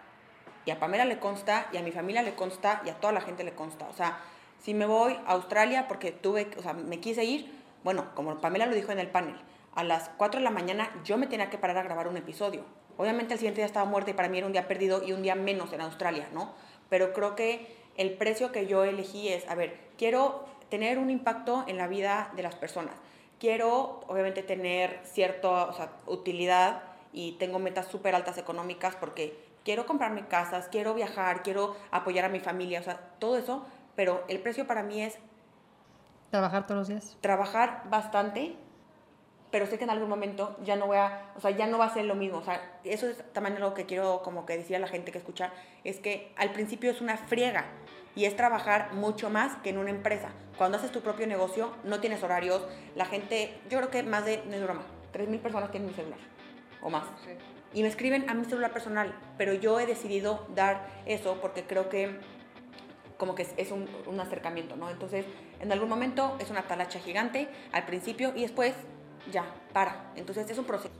Y 0.66 0.72
a 0.72 0.80
Pamela 0.80 1.06
le 1.06 1.20
consta, 1.20 1.68
y 1.72 1.78
a 1.78 1.82
mi 1.82 1.92
familia 1.92 2.22
le 2.22 2.36
consta, 2.36 2.82
y 2.86 2.90
a 2.90 2.96
toda 2.96 3.14
la 3.14 3.22
gente 3.22 3.44
le 3.44 3.54
consta. 3.54 3.88
O 3.90 3.94
sea, 3.94 4.20
si 4.60 4.74
me 4.74 4.86
voy 4.86 5.14
a 5.26 5.32
Australia 5.34 5.88
porque 5.88 6.12
tuve, 6.12 6.50
o 6.58 6.62
sea, 6.62 6.74
me 6.74 7.00
quise 7.00 7.24
ir, 7.26 7.52
bueno, 7.84 8.16
como 8.16 8.40
Pamela 8.40 8.66
lo 8.66 8.76
dijo 8.76 8.92
en 8.92 9.00
el 9.00 9.10
panel, 9.10 9.36
a 9.76 9.84
las 9.84 10.10
4 10.18 10.40
de 10.40 10.44
la 10.44 10.52
mañana 10.52 10.90
yo 11.04 11.18
me 11.18 11.28
tenía 11.28 11.50
que 11.50 11.58
parar 11.58 11.78
a 11.78 11.84
grabar 11.84 12.08
un 12.08 12.18
episodio. 12.18 12.64
Obviamente 12.98 13.34
el 13.34 13.40
siguiente 13.40 13.60
día 13.60 13.66
estaba 13.66 13.86
muerta 13.86 14.12
y 14.12 14.14
para 14.14 14.30
mí 14.30 14.38
era 14.38 14.48
un 14.48 14.54
día 14.54 14.68
perdido 14.68 15.04
y 15.04 15.14
un 15.14 15.24
día 15.24 15.36
menos 15.36 15.74
en 15.74 15.82
Australia, 15.82 16.30
¿no? 16.32 16.54
Pero 16.90 17.12
creo 17.12 17.36
que 17.36 17.76
el 17.98 18.14
precio 18.14 18.52
que 18.52 18.68
yo 18.68 18.84
elegí 18.84 19.30
es, 19.30 19.48
a 19.50 19.56
ver, 19.56 19.80
quiero 19.98 20.46
tener 20.70 20.98
un 20.98 21.10
impacto 21.10 21.66
en 21.68 21.78
la 21.78 21.88
vida 21.88 22.32
de 22.36 22.44
las 22.44 22.56
personas. 22.56 22.96
Quiero, 23.40 24.02
obviamente, 24.08 24.44
tener 24.44 25.02
cierta 25.04 25.50
o 25.50 25.74
sea, 25.74 25.92
utilidad 26.06 26.84
y 27.12 27.34
tengo 27.34 27.60
metas 27.60 27.88
súper 27.88 28.16
altas 28.16 28.38
económicas 28.38 28.96
porque 28.96 29.38
quiero 29.64 29.86
comprarme 29.86 30.28
casas, 30.28 30.68
quiero 30.70 30.94
viajar, 30.94 31.44
quiero 31.44 31.76
apoyar 31.92 32.26
a 32.26 32.30
mi 32.30 32.40
familia, 32.40 32.80
o 32.80 32.84
sea, 32.84 32.98
todo 33.20 33.38
eso, 33.38 33.66
pero 33.96 34.24
el 34.28 34.40
precio 34.40 34.68
para 34.68 34.84
mí 34.84 35.02
es 35.02 35.18
Trabajar 36.30 36.66
todos 36.66 36.80
los 36.80 36.88
días. 36.88 37.18
trabajar 37.22 37.84
bastante, 37.90 38.56
pero 39.52 39.68
sé 39.68 39.78
que 39.78 39.84
en 39.84 39.92
algún 39.92 40.10
momento 40.10 40.58
ya 40.64 40.76
no 40.76 40.88
voy 40.88 40.98
a, 40.98 41.32
o 41.36 41.40
sea, 41.40 41.52
ya 41.52 41.68
no 41.68 41.78
va 41.78 41.86
a 41.86 41.94
ser 41.94 42.06
lo 42.06 42.16
mismo, 42.16 42.40
o 42.40 42.44
sea, 42.44 42.80
eso 42.84 43.08
es 43.08 43.24
también 43.34 43.60
lo 43.60 43.76
que 43.76 43.86
quiero 43.86 44.22
como 44.24 44.46
que 44.48 44.58
decir 44.58 44.76
a 44.76 44.80
la 44.80 44.88
gente 44.88 45.12
que 45.12 45.20
escucha, 45.20 45.52
es 45.84 46.00
que 46.00 46.34
al 46.38 46.52
principio 46.52 46.90
es 46.90 47.02
una 47.02 47.18
friega 47.18 47.66
y 48.16 48.26
es 48.26 48.36
trabajar 48.36 48.94
mucho 48.94 49.30
más 49.30 49.56
que 49.58 49.70
en 49.70 49.78
una 49.78 49.92
empresa. 49.92 50.30
Cuando 50.58 50.78
haces 50.78 50.92
tu 50.92 51.02
propio 51.02 51.28
negocio, 51.28 51.72
no 51.84 52.00
tienes 52.00 52.24
horarios, 52.24 52.66
la 52.96 53.06
gente, 53.06 53.60
yo 53.70 53.78
creo 53.78 53.92
que 53.92 54.02
más 54.02 54.26
de, 54.26 54.44
no 54.48 54.56
es 54.56 54.64
broma, 54.64 54.84
3.000 55.14 55.40
personas 55.40 55.70
tienen 55.72 55.90
mi 55.90 55.96
celular 55.96 56.20
o 56.82 56.90
más. 56.90 57.06
Y 57.74 57.82
me 57.82 57.88
escriben 57.88 58.30
a 58.30 58.34
mi 58.34 58.46
celular 58.46 58.72
personal, 58.72 59.14
pero 59.38 59.54
yo 59.54 59.80
he 59.80 59.86
decidido 59.86 60.48
dar 60.54 60.88
eso 61.06 61.40
porque 61.42 61.64
creo 61.64 61.90
que 61.90 62.20
como 63.18 63.36
que 63.36 63.48
es, 63.58 63.72
un, 63.72 63.88
un, 64.06 64.20
acercamiento, 64.20 64.76
¿no? 64.76 64.90
Entonces, 64.90 65.26
en 65.60 65.72
algún 65.72 65.88
momento 65.88 66.36
es 66.40 66.50
una 66.50 66.64
talacha 66.64 67.00
gigante 67.00 67.48
al 67.72 67.86
principio 67.86 68.34
y 68.36 68.42
después 68.42 68.74
ya, 69.32 69.46
para. 69.72 70.12
Entonces, 70.16 70.50
es 70.50 70.58
un 70.58 70.66
proceso. 70.66 70.94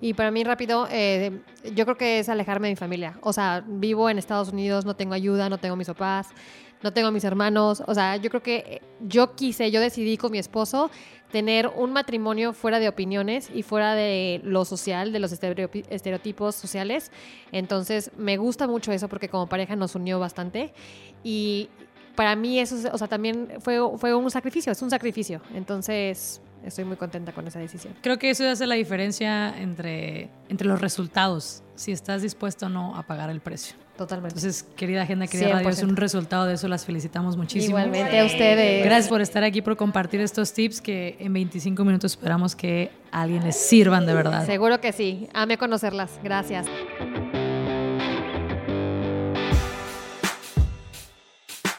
Y 0.00 0.14
para 0.14 0.30
mí 0.30 0.44
rápido, 0.44 0.88
eh, 0.90 1.40
yo 1.74 1.84
creo 1.84 1.96
que 1.96 2.20
es 2.20 2.28
alejarme 2.28 2.68
de 2.68 2.72
mi 2.72 2.76
familia. 2.76 3.18
O 3.20 3.32
sea, 3.32 3.62
vivo 3.66 4.08
en 4.08 4.18
Estados 4.18 4.50
Unidos, 4.50 4.86
no 4.86 4.96
tengo 4.96 5.12
ayuda, 5.12 5.50
no 5.50 5.58
tengo 5.58 5.76
mis 5.76 5.88
papás, 5.88 6.28
no 6.82 6.92
tengo 6.92 7.10
mis 7.10 7.24
hermanos. 7.24 7.82
O 7.86 7.94
sea, 7.94 8.16
yo 8.16 8.30
creo 8.30 8.42
que 8.42 8.82
yo 9.00 9.34
quise, 9.34 9.70
yo 9.70 9.80
decidí 9.80 10.16
con 10.16 10.32
mi 10.32 10.38
esposo 10.38 10.90
tener 11.30 11.68
un 11.68 11.92
matrimonio 11.92 12.52
fuera 12.52 12.78
de 12.80 12.88
opiniones 12.88 13.50
y 13.54 13.62
fuera 13.62 13.94
de 13.94 14.40
lo 14.44 14.64
social, 14.64 15.12
de 15.12 15.20
los 15.20 15.32
estereotipos 15.32 16.54
sociales. 16.54 17.12
Entonces, 17.52 18.10
me 18.16 18.36
gusta 18.36 18.66
mucho 18.66 18.92
eso 18.92 19.08
porque 19.08 19.28
como 19.28 19.48
pareja 19.48 19.76
nos 19.76 19.94
unió 19.94 20.18
bastante. 20.18 20.72
Y 21.22 21.68
para 22.16 22.34
mí 22.36 22.58
eso, 22.58 22.76
o 22.92 22.98
sea, 22.98 23.08
también 23.08 23.48
fue, 23.60 23.78
fue 23.96 24.14
un 24.14 24.30
sacrificio, 24.30 24.72
es 24.72 24.82
un 24.82 24.90
sacrificio. 24.90 25.40
Entonces, 25.54 26.42
estoy 26.64 26.84
muy 26.84 26.96
contenta 26.96 27.32
con 27.32 27.46
esa 27.46 27.58
decisión. 27.58 27.94
Creo 28.02 28.18
que 28.18 28.30
eso 28.30 28.48
hace 28.48 28.66
la 28.66 28.74
diferencia 28.74 29.56
entre, 29.58 30.30
entre 30.48 30.66
los 30.66 30.80
resultados, 30.80 31.62
si 31.74 31.92
estás 31.92 32.22
dispuesto 32.22 32.66
o 32.66 32.68
no 32.68 32.96
a 32.96 33.04
pagar 33.04 33.30
el 33.30 33.40
precio. 33.40 33.76
Totalmente. 34.00 34.38
Entonces, 34.38 34.64
querida 34.76 35.02
Agenda, 35.02 35.26
querida 35.26 35.50
Radio, 35.50 35.68
es 35.68 35.82
un 35.82 35.94
resultado 35.94 36.46
de 36.46 36.54
eso, 36.54 36.68
las 36.68 36.86
felicitamos 36.86 37.36
muchísimo. 37.36 37.78
Igualmente 37.78 38.18
a 38.18 38.24
ustedes. 38.24 38.82
Gracias 38.82 39.08
por 39.10 39.20
estar 39.20 39.44
aquí, 39.44 39.60
por 39.60 39.76
compartir 39.76 40.22
estos 40.22 40.54
tips 40.54 40.80
que 40.80 41.18
en 41.20 41.34
25 41.34 41.84
minutos 41.84 42.12
esperamos 42.12 42.56
que 42.56 42.90
a 43.12 43.20
alguien 43.20 43.44
les 43.44 43.56
sirvan 43.56 44.06
de 44.06 44.14
verdad. 44.14 44.46
Seguro 44.46 44.80
que 44.80 44.92
sí. 44.92 45.28
Ame 45.34 45.58
conocerlas. 45.58 46.12
Gracias. 46.24 46.64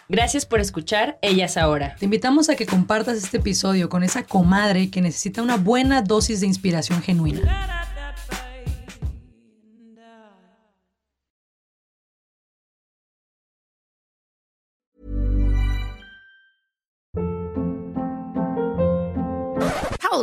Gracias 0.08 0.46
por 0.46 0.60
escuchar 0.60 1.18
Ellas 1.24 1.58
Ahora. 1.58 1.96
Te 1.98 2.06
invitamos 2.06 2.50
a 2.50 2.56
que 2.56 2.68
compartas 2.68 3.18
este 3.18 3.38
episodio 3.38 3.90
con 3.90 4.04
esa 4.04 4.22
comadre 4.22 4.92
que 4.92 5.02
necesita 5.02 5.42
una 5.42 5.58
buena 5.58 6.04
dosis 6.04 6.42
de 6.42 6.46
inspiración 6.46 7.02
genuina. 7.02 7.81